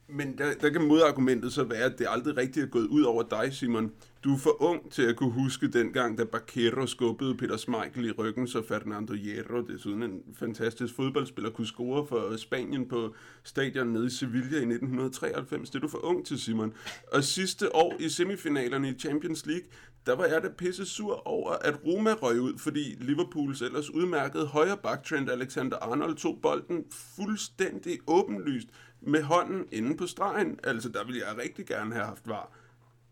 [0.07, 3.23] Men der, der kan modargumentet så være, at det aldrig rigtig er gået ud over
[3.23, 3.91] dig, Simon.
[4.24, 8.11] Du er for ung til at kunne huske dengang, da Baquero skubbede Peter Schmeichel i
[8.11, 14.05] ryggen, så Fernando Hierro, desuden en fantastisk fodboldspiller, kunne score for Spanien på stadion nede
[14.05, 15.69] i Sevilla i 1993.
[15.69, 16.74] Det er du for ung til, Simon.
[17.11, 19.67] Og sidste år i semifinalerne i Champions League,
[20.05, 24.45] der var jeg da pisse sur over, at Roma røg ud, fordi Liverpools ellers udmærkede
[24.45, 28.67] højre bak Trent Alexander-Arnold tog bolden fuldstændig åbenlyst
[29.01, 30.59] med hånden inde på stregen.
[30.63, 32.61] Altså, der ville jeg rigtig gerne have haft var.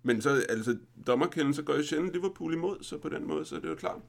[0.03, 0.77] Men så, altså,
[1.07, 4.01] dommerkendelser går jo sjældent Liverpool imod, så på den måde, så er det jo klart.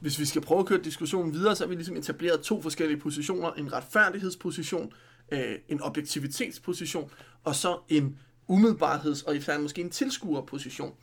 [0.00, 3.00] Hvis vi skal prøve at køre diskussionen videre, så har vi ligesom etableret to forskellige
[3.00, 3.52] positioner.
[3.52, 4.92] En retfærdighedsposition,
[5.32, 7.10] øh, en objektivitetsposition,
[7.44, 8.18] og så en
[8.50, 10.94] umiddelbarheds- og i fald måske en tilskuerposition.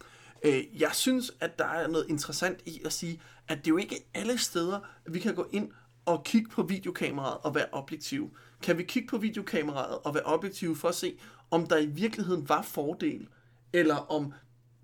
[0.46, 3.78] Øh, jeg synes, at der er noget interessant i at sige, at det er jo
[3.78, 5.70] ikke alle steder, at vi kan gå ind
[6.06, 8.30] og kigge på videokameraet og være objektive.
[8.62, 11.18] Kan vi kigge på videokameraet og være objektive for at se,
[11.52, 13.28] om der i virkeligheden var fordel,
[13.74, 14.34] eller om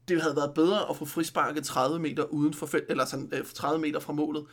[0.07, 3.45] det havde været bedre at få frisparket 30 meter uden for felt, eller sådan, øh,
[3.53, 4.45] 30 meter fra målet.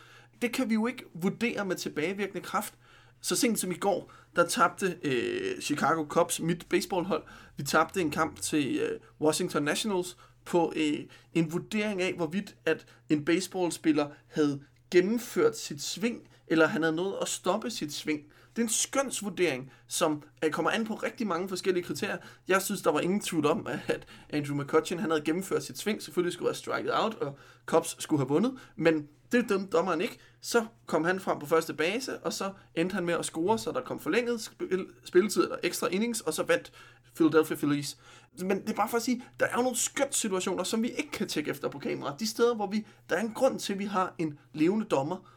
[0.43, 2.75] Det kan vi jo ikke vurdere med tilbagevirkende kraft.
[3.21, 7.23] Så sent som i går, der tabte øh, Chicago Cubs, mit baseballhold,
[7.57, 10.99] vi tabte en kamp til øh, Washington Nationals på øh,
[11.35, 14.61] en vurdering af, hvorvidt at en baseballspiller havde
[14.91, 18.21] gennemført sit sving, eller han havde nået at stoppe sit sving.
[18.57, 22.17] Det er en skønsvurdering, som øh, kommer an på rigtig mange forskellige kriterier.
[22.49, 26.03] Jeg synes, der var ingen tvivl om, at Andrew McCutcheon han havde gennemført sit sving.
[26.03, 28.59] Selvfølgelig skulle være striket out, og Cubs skulle have vundet.
[28.77, 30.19] Men det dømte dommeren ikke.
[30.41, 33.73] Så kom han frem på første base, og så endte han med at score, så
[33.73, 36.73] der kom forlænget spil, spilletid eller ekstra innings, og så vandt
[37.15, 37.99] Philadelphia Phillies.
[38.39, 40.91] Men det er bare for at sige, der er jo nogle skønt situationer, som vi
[40.91, 42.17] ikke kan tjekke efter på kamera.
[42.19, 45.31] De steder, hvor vi, der er en grund til, at vi har en levende dommer.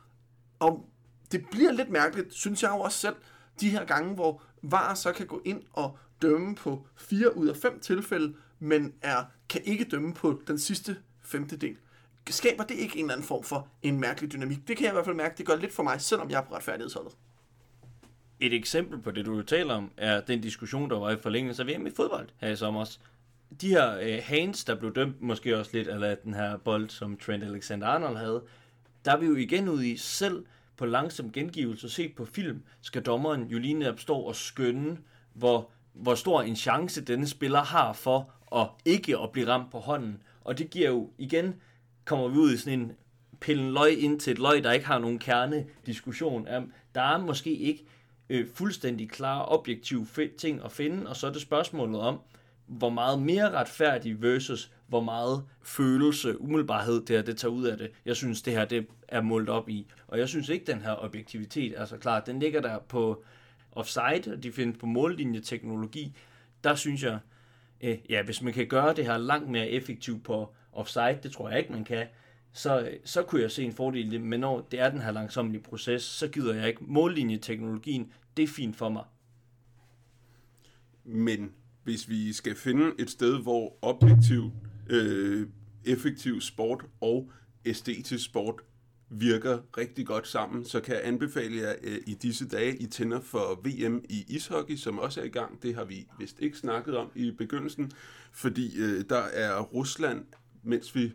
[0.59, 0.89] Og
[1.31, 3.15] det bliver lidt mærkeligt, synes jeg jo også selv,
[3.61, 7.55] de her gange, hvor VAR så kan gå ind og dømme på fire ud af
[7.55, 11.77] fem tilfælde, men er, kan ikke dømme på den sidste femtedel.
[12.29, 14.67] Skaber det ikke en eller anden form for en mærkelig dynamik?
[14.67, 16.45] Det kan jeg i hvert fald mærke, det gør lidt for mig, selvom jeg er
[16.45, 17.13] på retfærdighedsholdet.
[18.39, 21.67] Et eksempel på det, du taler om, er den diskussion, der var i forlængelse af
[21.67, 22.97] VM i fodbold her i sommer.
[23.61, 27.17] De her øh, hands, der blev dømt, måske også lidt af den her bold, som
[27.17, 28.43] Trent Alexander-Arnold havde,
[29.05, 30.45] der er vi jo igen ude i selv
[30.77, 34.97] på langsom gengivelse set på film, skal dommeren jo lige netop stå og skønne,
[35.33, 39.79] hvor, hvor stor en chance denne spiller har for at ikke at blive ramt på
[39.79, 40.23] hånden.
[40.41, 41.55] Og det giver jo igen,
[42.05, 42.91] kommer vi ud i sådan en
[43.39, 46.47] pillen løg ind til et løg, der ikke har nogen kerne diskussion.
[46.95, 47.85] Der er måske ikke
[48.29, 50.07] øh, fuldstændig klare, objektive
[50.37, 52.19] ting at finde, og så er det spørgsmålet om,
[52.67, 57.77] hvor meget mere retfærdig versus hvor meget følelse, umiddelbarhed det her, det tager ud af
[57.77, 57.91] det.
[58.05, 59.87] Jeg synes, det her det er målt op i.
[60.07, 63.23] Og jeg synes ikke, den her objektivitet, altså klart, den ligger der på
[63.71, 66.17] offside, og de findes på mållinjeteknologi.
[66.63, 67.19] Der synes jeg,
[67.81, 71.49] øh, ja, hvis man kan gøre det her langt mere effektivt på offside, det tror
[71.49, 72.07] jeg ikke, man kan,
[72.53, 74.21] så, så kunne jeg se en fordel i det.
[74.21, 76.83] Men når det er den her langsomme proces, så gider jeg ikke.
[76.83, 79.03] Mållinjeteknologien, det er fint for mig.
[81.03, 81.51] Men
[81.83, 84.51] hvis vi skal finde et sted, hvor objektiv,
[84.89, 85.47] øh,
[85.85, 87.31] effektiv sport og
[87.65, 88.61] æstetisk sport
[89.09, 93.21] virker rigtig godt sammen, så kan jeg anbefale jer øh, i disse dage, I tænder
[93.21, 95.63] for VM i ishockey, som også er i gang.
[95.63, 97.91] Det har vi vist ikke snakket om i begyndelsen,
[98.31, 100.25] fordi øh, der er Rusland,
[100.63, 101.13] mens vi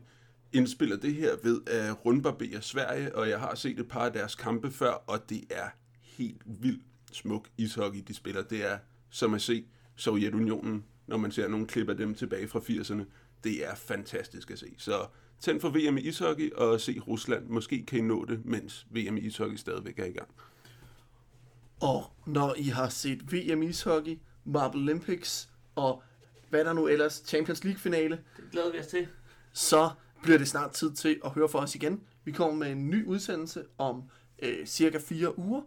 [0.53, 4.35] indspiller det her, ved at rundbarbere Sverige, og jeg har set et par af deres
[4.35, 5.69] kampe før, og det er
[6.03, 8.43] helt vildt smuk ishockey, de spiller.
[8.43, 8.79] Det er
[9.11, 9.65] som at se
[9.97, 13.05] Sovjetunionen, når man ser nogle klip af dem tilbage fra 80'erne.
[13.45, 14.75] Det er fantastisk at se.
[14.79, 15.07] Så
[15.41, 17.49] tænd for VM i ishockey og se Rusland.
[17.49, 20.29] Måske kan I nå det, mens VM i ishockey stadigvæk er i gang.
[21.81, 26.03] Og når I har set VM i ishockey, Marble Olympics og
[26.51, 29.09] hvad der nu ellers, Champions League finale, Det glæder vi os til.
[29.53, 29.91] så
[30.23, 32.01] bliver det snart tid til at høre fra os igen.
[32.25, 34.03] Vi kommer med en ny udsendelse om
[34.43, 35.63] øh, cirka fire uger,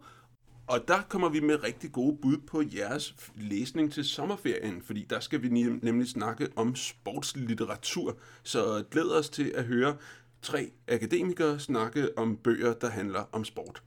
[0.66, 5.20] og der kommer vi med rigtig gode bud på jeres læsning til sommerferien, fordi der
[5.20, 8.16] skal vi nemlig snakke om sportslitteratur.
[8.42, 9.96] Så glæd os til at høre
[10.42, 13.82] tre akademikere snakke om bøger, der handler om sport.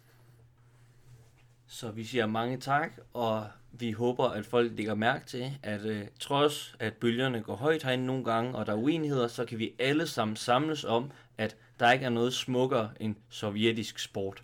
[1.67, 6.07] Så vi siger mange tak, og vi håber, at folk lægger mærke til, at øh,
[6.19, 9.73] trods at bølgerne går højt herinde nogle gange, og der er uenigheder, så kan vi
[9.79, 14.43] alle sammen samles om, at der ikke er noget smukkere end sovjetisk sport.